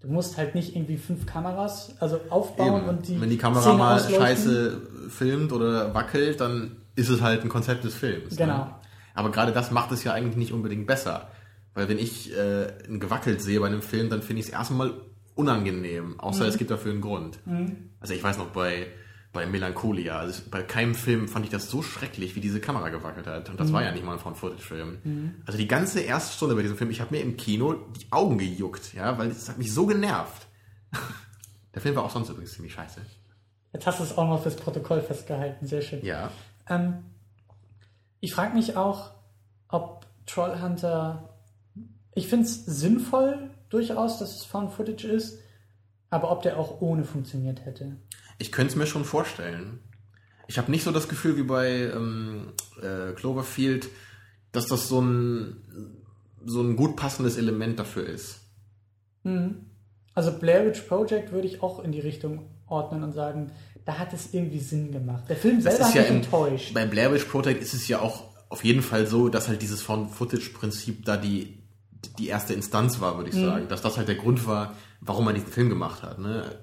[0.00, 2.88] Du musst halt nicht irgendwie fünf Kameras also aufbauen Eben.
[2.88, 4.22] und die Wenn die Kamera Szene mal ausleuchten.
[4.22, 8.36] scheiße filmt oder wackelt, dann ist es halt ein Konzept des Films.
[8.36, 8.58] Genau.
[8.58, 8.74] Ne?
[9.18, 11.28] Aber gerade das macht es ja eigentlich nicht unbedingt besser.
[11.74, 14.94] Weil wenn ich äh, ein gewackelt sehe bei einem Film, dann finde ich es erstmal
[15.34, 16.20] unangenehm.
[16.20, 16.50] Außer Mhm.
[16.50, 17.40] es gibt dafür einen Grund.
[17.98, 18.86] Also ich weiß noch bei,
[19.32, 23.26] bei Melancholia, also bei keinem Film fand ich das so schrecklich, wie diese Kamera gewackelt
[23.26, 23.46] hat.
[23.48, 23.52] Mhm.
[23.54, 25.34] Und das war ja nicht mal ein Found-Footage-Film.
[25.46, 28.38] Also die ganze erste Stunde bei diesem Film, ich habe mir im Kino die Augen
[28.38, 30.46] gejuckt, ja, weil es hat mich so genervt.
[31.74, 33.00] Der Film war auch sonst übrigens ziemlich scheiße.
[33.72, 36.04] Jetzt hast du es auch noch fürs Protokoll festgehalten, sehr schön.
[36.04, 36.30] Ja.
[36.68, 36.98] Ähm,
[38.20, 39.12] ich frage mich auch,
[39.68, 41.34] ob Trollhunter.
[42.14, 45.38] Ich finde es sinnvoll durchaus, dass es Found Footage ist,
[46.10, 47.96] aber ob der auch ohne funktioniert hätte.
[48.38, 49.80] Ich könnte es mir schon vorstellen.
[50.46, 53.88] Ich habe nicht so das Gefühl wie bei ähm, äh, Cloverfield,
[54.52, 55.56] dass das so ein,
[56.44, 58.40] so ein gut passendes Element dafür ist.
[60.14, 63.50] Also Blair Witch Project würde ich auch in die Richtung ordnen und sagen,
[63.84, 65.24] da hat es irgendwie Sinn gemacht.
[65.28, 66.74] Der Film selber ist hat ja mich im, enttäuscht.
[66.74, 69.82] bei Blair Witch Project ist es ja auch auf jeden Fall so, dass halt dieses
[69.82, 71.58] Found-Footage-Prinzip da die,
[72.18, 73.68] die erste Instanz war, würde ich sagen.
[73.68, 76.18] Dass das halt der Grund war, warum man diesen Film gemacht hat.
[76.18, 76.58] Ne?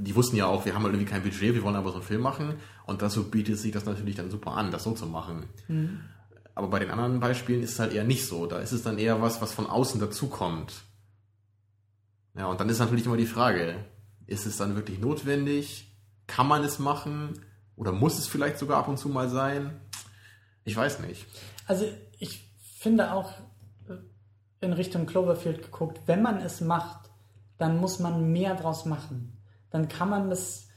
[0.00, 2.04] Die wussten ja auch, wir haben halt irgendwie kein Budget, wir wollen aber so einen
[2.04, 2.54] Film machen.
[2.86, 5.44] Und dazu bietet sich das natürlich dann super an, das so zu machen.
[6.54, 8.46] Aber bei den anderen Beispielen ist es halt eher nicht so.
[8.46, 10.72] Da ist es dann eher was, was von außen dazukommt.
[12.36, 13.76] Ja, und dann ist natürlich immer die Frage,
[14.30, 15.92] ist es dann wirklich notwendig?
[16.26, 17.40] Kann man es machen?
[17.76, 19.80] Oder muss es vielleicht sogar ab und zu mal sein?
[20.64, 21.26] Ich weiß nicht.
[21.66, 21.86] Also
[22.18, 23.32] ich finde auch
[23.88, 23.96] äh,
[24.60, 27.10] in Richtung Cloverfield geguckt, wenn man es macht,
[27.58, 29.36] dann muss man mehr draus machen.
[29.70, 30.68] Dann kann man das,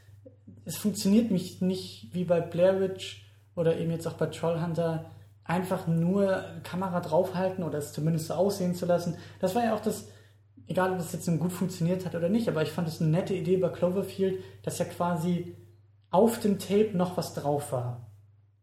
[0.65, 3.25] es funktioniert mich nicht wie bei Blair Witch
[3.55, 5.05] oder eben jetzt auch bei Trollhunter,
[5.43, 9.17] einfach nur Kamera draufhalten oder es zumindest so aussehen zu lassen.
[9.39, 10.07] Das war ja auch das,
[10.67, 13.09] egal ob das jetzt nun gut funktioniert hat oder nicht, aber ich fand es eine
[13.11, 15.55] nette Idee bei Cloverfield, dass ja quasi
[16.09, 18.09] auf dem Tape noch was drauf war.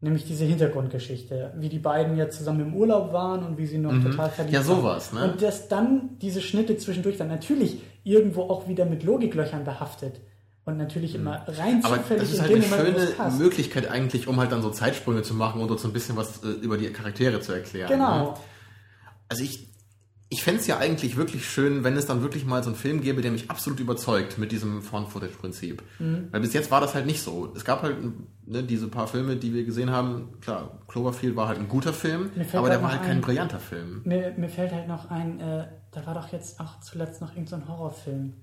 [0.03, 3.93] Nämlich diese Hintergrundgeschichte, wie die beiden ja zusammen im Urlaub waren und wie sie noch
[4.03, 4.63] total verliebt Mhm.
[4.63, 4.81] Ja, waren.
[4.81, 5.25] sowas, ne?
[5.33, 7.29] Und dass dann diese Schnitte zwischendurch waren.
[7.29, 10.21] Natürlich irgendwo auch wieder mit Logiklöchern behaftet.
[10.65, 11.85] Und natürlich immer rein Mhm.
[11.85, 13.33] Aber zufällig das ist halt eine schöne.
[13.39, 16.43] Möglichkeit eigentlich, um halt dann so Zeitsprünge zu machen und uns so ein bisschen was
[16.45, 17.89] äh, über die Charaktere zu erklären.
[17.91, 18.25] Genau.
[18.31, 18.35] Ne?
[19.29, 19.69] Also ich,
[20.33, 23.01] ich fände es ja eigentlich wirklich schön, wenn es dann wirklich mal so einen Film
[23.01, 25.83] gäbe, der mich absolut überzeugt mit diesem Found-Footage-Prinzip.
[25.99, 26.29] Mhm.
[26.31, 27.53] Weil bis jetzt war das halt nicht so.
[27.57, 27.97] Es gab halt
[28.47, 30.41] ne, diese paar Filme, die wir gesehen haben.
[30.41, 34.03] Klar, Cloverfield war halt ein guter Film, aber der war halt kein ein, brillanter Film.
[34.05, 37.63] Mir, mir, fällt halt noch ein, äh, da war doch jetzt auch zuletzt noch irgendein
[37.63, 38.35] so Horrorfilm.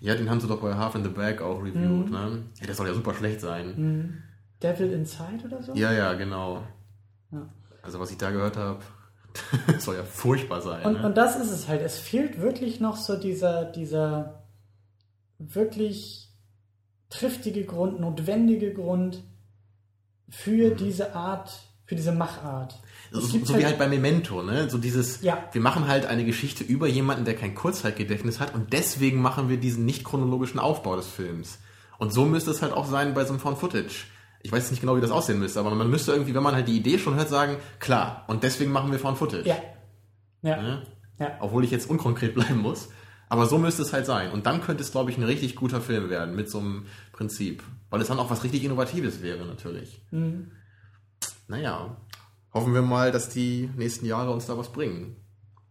[0.00, 2.10] Ja, den haben sie doch bei Half in the Bag auch reviewed, mhm.
[2.10, 2.42] ne?
[2.58, 3.74] Ja, der soll ja super schlecht sein.
[3.76, 4.22] Mhm.
[4.62, 5.74] Devil Inside oder so?
[5.74, 6.62] Ja, ja, genau.
[7.30, 7.46] Ja.
[7.82, 8.80] Also was ich da gehört habe,
[9.78, 10.84] soll ja furchtbar sein.
[10.84, 11.06] Und, ne?
[11.06, 11.82] und das ist es halt.
[11.82, 14.44] Es fehlt wirklich noch so dieser, dieser
[15.38, 16.28] wirklich
[17.10, 19.22] triftige Grund, notwendige Grund
[20.28, 20.76] für mhm.
[20.76, 21.50] diese Art,
[21.84, 22.80] für diese Machart.
[23.10, 24.68] So, so halt, wie halt bei Memento, ne?
[24.68, 25.48] So dieses, ja.
[25.52, 29.56] wir machen halt eine Geschichte über jemanden, der kein Kurzzeitgedächtnis hat und deswegen machen wir
[29.56, 31.58] diesen nicht chronologischen Aufbau des Films.
[31.98, 34.04] Und so müsste es halt auch sein bei so einem Found Footage
[34.42, 36.68] ich weiß nicht genau, wie das aussehen müsste, aber man müsste irgendwie, wenn man halt
[36.68, 39.48] die Idee schon hört, sagen, klar, und deswegen machen wir Found Footage.
[39.48, 39.56] Ja.
[40.42, 40.62] Ja.
[40.62, 40.82] ja.
[41.18, 41.36] ja.
[41.40, 42.88] Obwohl ich jetzt unkonkret bleiben muss.
[43.28, 44.30] Aber so müsste es halt sein.
[44.30, 47.62] Und dann könnte es, glaube ich, ein richtig guter Film werden mit so einem Prinzip.
[47.90, 50.02] Weil es dann auch was richtig Innovatives wäre, natürlich.
[50.10, 50.52] Mhm.
[51.46, 51.96] Naja,
[52.54, 55.16] hoffen wir mal, dass die nächsten Jahre uns da was bringen.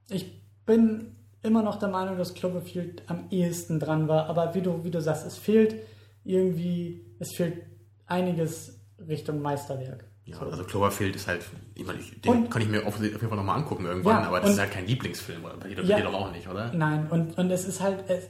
[0.09, 4.27] Ich bin immer noch der Meinung, dass Cloverfield am ehesten dran war.
[4.27, 5.75] Aber wie du, wie du sagst, es fehlt
[6.23, 7.63] irgendwie, es fehlt
[8.07, 10.05] einiges Richtung Meisterwerk.
[10.25, 11.41] Ja, also Cloverfield ist halt,
[11.75, 14.41] ich meine, den und, kann ich mir auf jeden Fall nochmal angucken irgendwann, ja, aber
[14.41, 15.55] das ist halt kein Lieblingsfilm, oder?
[15.55, 16.73] Bei dir, ja, doch auch nicht, oder?
[16.73, 18.27] Nein, und, und es ist halt, es,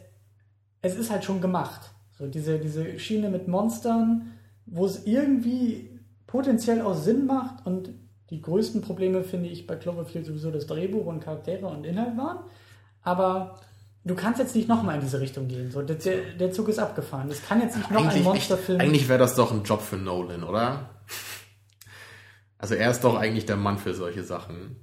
[0.82, 1.90] es ist halt schon gemacht.
[2.18, 4.34] So diese, diese Schiene mit Monstern,
[4.68, 5.90] wo es irgendwie
[6.28, 7.90] potenziell auch Sinn macht und
[8.30, 12.40] die größten Probleme finde ich bei Cloverfield sowieso das Drehbuch und Charaktere und Inhalt waren.
[13.02, 13.60] Aber
[14.08, 15.72] du kannst jetzt nicht nochmal in diese Richtung gehen.
[15.72, 17.30] So, der, der Zug ist abgefahren.
[17.30, 18.80] Es kann jetzt nicht noch eigentlich, ein Monsterfilm.
[18.80, 20.90] Eigentlich wäre das doch ein Job für Nolan, oder?
[22.58, 24.78] Also er ist doch eigentlich der Mann für solche Sachen.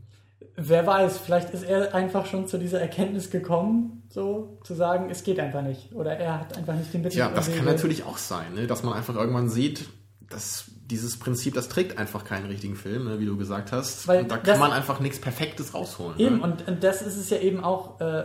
[0.57, 5.25] Wer weiß, vielleicht ist er einfach schon zu dieser Erkenntnis gekommen, so zu sagen, es
[5.25, 5.93] geht einfach nicht.
[5.93, 7.19] Oder er hat einfach nicht den Mittel.
[7.19, 8.69] Ja, das kann natürlich auch sein, ne?
[8.69, 9.89] dass man einfach irgendwann sieht,
[10.21, 13.19] dass dieses Prinzip, das trägt einfach keinen richtigen Film, ne?
[13.19, 14.07] wie du gesagt hast.
[14.07, 16.19] Weil und da kann man einfach nichts Perfektes rausholen.
[16.21, 16.43] Eben, ne?
[16.45, 18.01] und, und, das ist es ja eben auch.
[18.01, 18.25] Äh,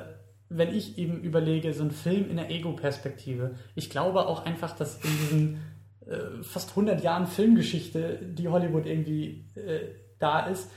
[0.49, 4.97] wenn ich eben überlege, so ein Film in der Ego-Perspektive, ich glaube auch einfach, dass
[5.03, 5.61] in diesen
[6.07, 10.71] äh, fast 100 Jahren Filmgeschichte, die Hollywood irgendwie äh, da ist,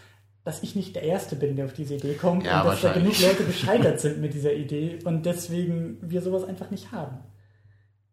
[0.45, 2.93] dass ich nicht der Erste bin, der auf diese Idee kommt ja, und dass da
[2.93, 7.19] genug Leute gescheitert sind mit dieser Idee und deswegen wir sowas einfach nicht haben.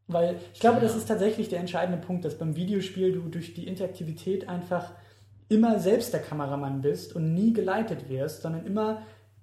[0.08, 0.84] Weil ich glaube, ja.
[0.84, 4.92] das ist tatsächlich der entscheidende Punkt, dass beim Videospiel du durch die Interaktivität einfach
[5.50, 9.02] immer selbst der Kameramann bist und nie geleitet wirst, sondern immer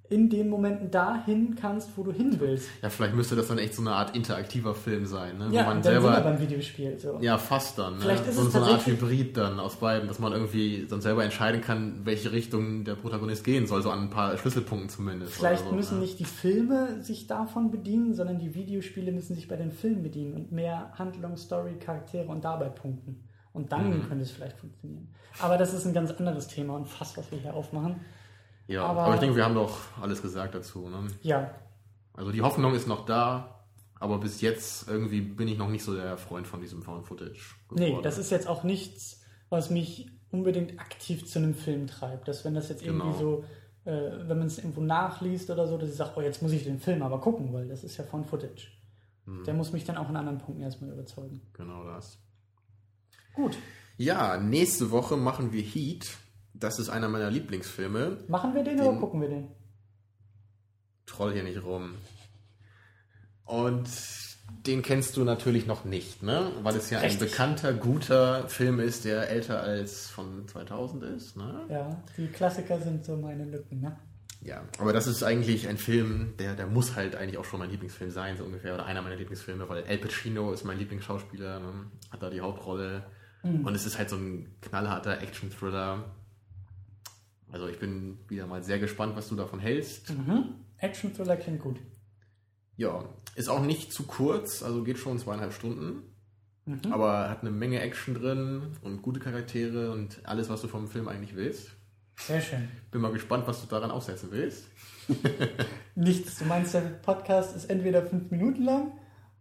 [0.09, 2.69] in den Momenten dahin kannst, wo du hin willst.
[2.83, 5.49] Ja, vielleicht müsste das dann echt so eine Art interaktiver Film sein, ne?
[5.51, 6.99] Ja, Wo man dann selber, sind wir beim Videospiel.
[6.99, 7.19] So.
[7.21, 7.95] Ja, fast dann.
[7.95, 8.01] Ne?
[8.01, 8.31] Vielleicht ne?
[8.31, 11.25] ist und es so eine Art Hybrid dann aus beiden, dass man irgendwie dann selber
[11.25, 15.35] entscheiden kann, welche Richtung der Protagonist gehen soll, so an ein paar Schlüsselpunkten zumindest.
[15.35, 16.05] Vielleicht so, müssen ne?
[16.05, 20.35] nicht die Filme sich davon bedienen, sondern die Videospiele müssen sich bei den Filmen bedienen
[20.35, 23.25] und mehr Handlung, Story, Charaktere und dabei punkten.
[23.53, 24.09] Und dann mhm.
[24.09, 25.09] könnte es vielleicht funktionieren.
[25.41, 27.97] Aber das ist ein ganz anderes Thema und fast, was wir hier aufmachen.
[28.69, 30.89] Ja, aber, aber ich denke, wir haben doch alles gesagt dazu.
[30.89, 31.07] Ne?
[31.23, 31.55] Ja.
[32.15, 33.65] Also die Hoffnung ist noch da,
[34.01, 37.55] aber bis jetzt irgendwie bin ich noch nicht so der Freund von diesem Found Footage.
[37.69, 37.97] Geworden.
[37.97, 42.27] Nee, das ist jetzt auch nichts, was mich unbedingt aktiv zu einem Film treibt.
[42.29, 43.19] Dass wenn das jetzt irgendwie genau.
[43.19, 43.45] so,
[43.91, 46.65] äh, wenn man es irgendwo nachliest oder so, dass ich sage, oh, jetzt muss ich
[46.65, 48.69] den Film aber gucken, weil das ist ja Found Footage.
[49.27, 49.45] Hm.
[49.45, 51.41] Der muss mich dann auch in anderen Punkten erstmal überzeugen.
[51.53, 52.19] Genau das.
[53.35, 53.57] Gut.
[53.99, 56.17] Ja, nächste Woche machen wir Heat.
[56.59, 58.19] Das ist einer meiner Lieblingsfilme.
[58.29, 59.49] Machen wir den, den oder gucken wir den?
[61.05, 61.95] Troll hier nicht rum.
[63.45, 63.89] Und
[64.67, 66.51] den kennst du natürlich noch nicht, ne?
[66.63, 67.21] Weil es ja Richtig.
[67.21, 71.67] ein bekannter, guter Film ist, der älter als von 2000 ist, ne?
[71.69, 73.97] Ja, die Klassiker sind so meine Lücken, ne?
[74.43, 77.71] Ja, aber das ist eigentlich ein Film, der, der muss halt eigentlich auch schon mein
[77.71, 81.73] Lieblingsfilm sein, so ungefähr, oder einer meiner Lieblingsfilme, weil El Pacino ist mein Lieblingsschauspieler, ne?
[82.11, 83.05] hat da die Hauptrolle.
[83.43, 83.65] Mhm.
[83.67, 86.05] Und es ist halt so ein knallharter Action-Thriller
[87.51, 90.11] also ich bin wieder mal sehr gespannt, was du davon hältst.
[90.11, 90.55] Mhm.
[90.79, 91.79] Action-Thriller klingt gut.
[92.77, 96.03] Ja, ist auch nicht zu kurz, also geht schon zweieinhalb Stunden.
[96.67, 96.93] Mhm.
[96.93, 101.09] Aber hat eine Menge Action drin und gute Charaktere und alles, was du vom Film
[101.09, 101.71] eigentlich willst.
[102.19, 102.69] Sehr schön.
[102.91, 104.67] Bin mal gespannt, was du daran aussetzen willst.
[105.95, 106.39] Nichts.
[106.39, 108.93] Du meinst, der Podcast ist entweder fünf Minuten lang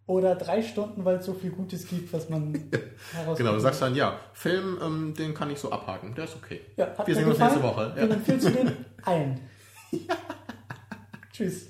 [0.07, 2.53] oder drei Stunden, weil es so viel Gutes gibt, was man
[3.11, 3.37] herausfindet.
[3.37, 6.61] Genau, du sagst dann, ja, Film, ähm, den kann ich so abhaken, der ist okay.
[6.77, 7.93] Ja, Wir sehen uns nächste Woche.
[7.95, 8.01] Ja.
[8.01, 9.41] Dann empfiehlst du den allen.
[9.91, 10.15] ja.
[11.31, 11.67] Tschüss.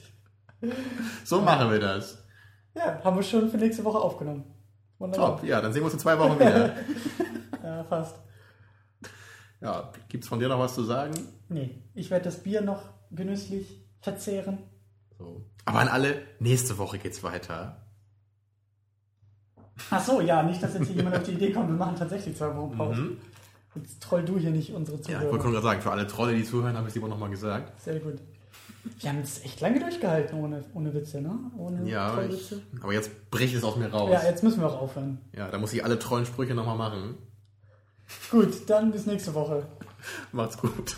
[1.23, 2.23] So machen wir das.
[2.75, 4.43] Ja, haben wir schon für nächste Woche aufgenommen.
[4.99, 5.37] Wunderbar.
[5.37, 6.75] Top, ja, dann sehen wir uns in zwei Wochen wieder.
[7.63, 8.17] ja, fast.
[9.61, 11.13] Ja, gibt es von dir noch was zu sagen?
[11.49, 12.81] Nee, ich werde das Bier noch
[13.11, 14.59] genüsslich verzehren.
[15.17, 15.45] So.
[15.65, 17.84] Aber an alle, nächste Woche geht's weiter.
[19.89, 22.35] Ach so, ja, nicht, dass jetzt hier jemand auf die Idee kommt, wir machen tatsächlich
[22.37, 23.01] zwei Wochen Pause.
[23.01, 23.17] Mhm.
[23.75, 25.23] Jetzt troll du hier nicht unsere Ja, Zuhörer.
[25.25, 27.79] ich wollte gerade sagen, für alle Trolle, die zuhören, habe ich es lieber nochmal gesagt.
[27.81, 28.15] Sehr gut.
[28.99, 31.37] Wir haben es echt lange durchgehalten ohne, ohne Witze, ne?
[31.57, 34.11] Ohne Ja, aber, ich, aber jetzt bricht es aus mir raus.
[34.13, 35.19] Ja, jetzt müssen wir auch aufhören.
[35.33, 37.15] Ja, da muss ich alle trollen Sprüche nochmal machen.
[38.29, 39.65] Gut, dann bis nächste Woche.
[40.31, 40.97] Macht's gut.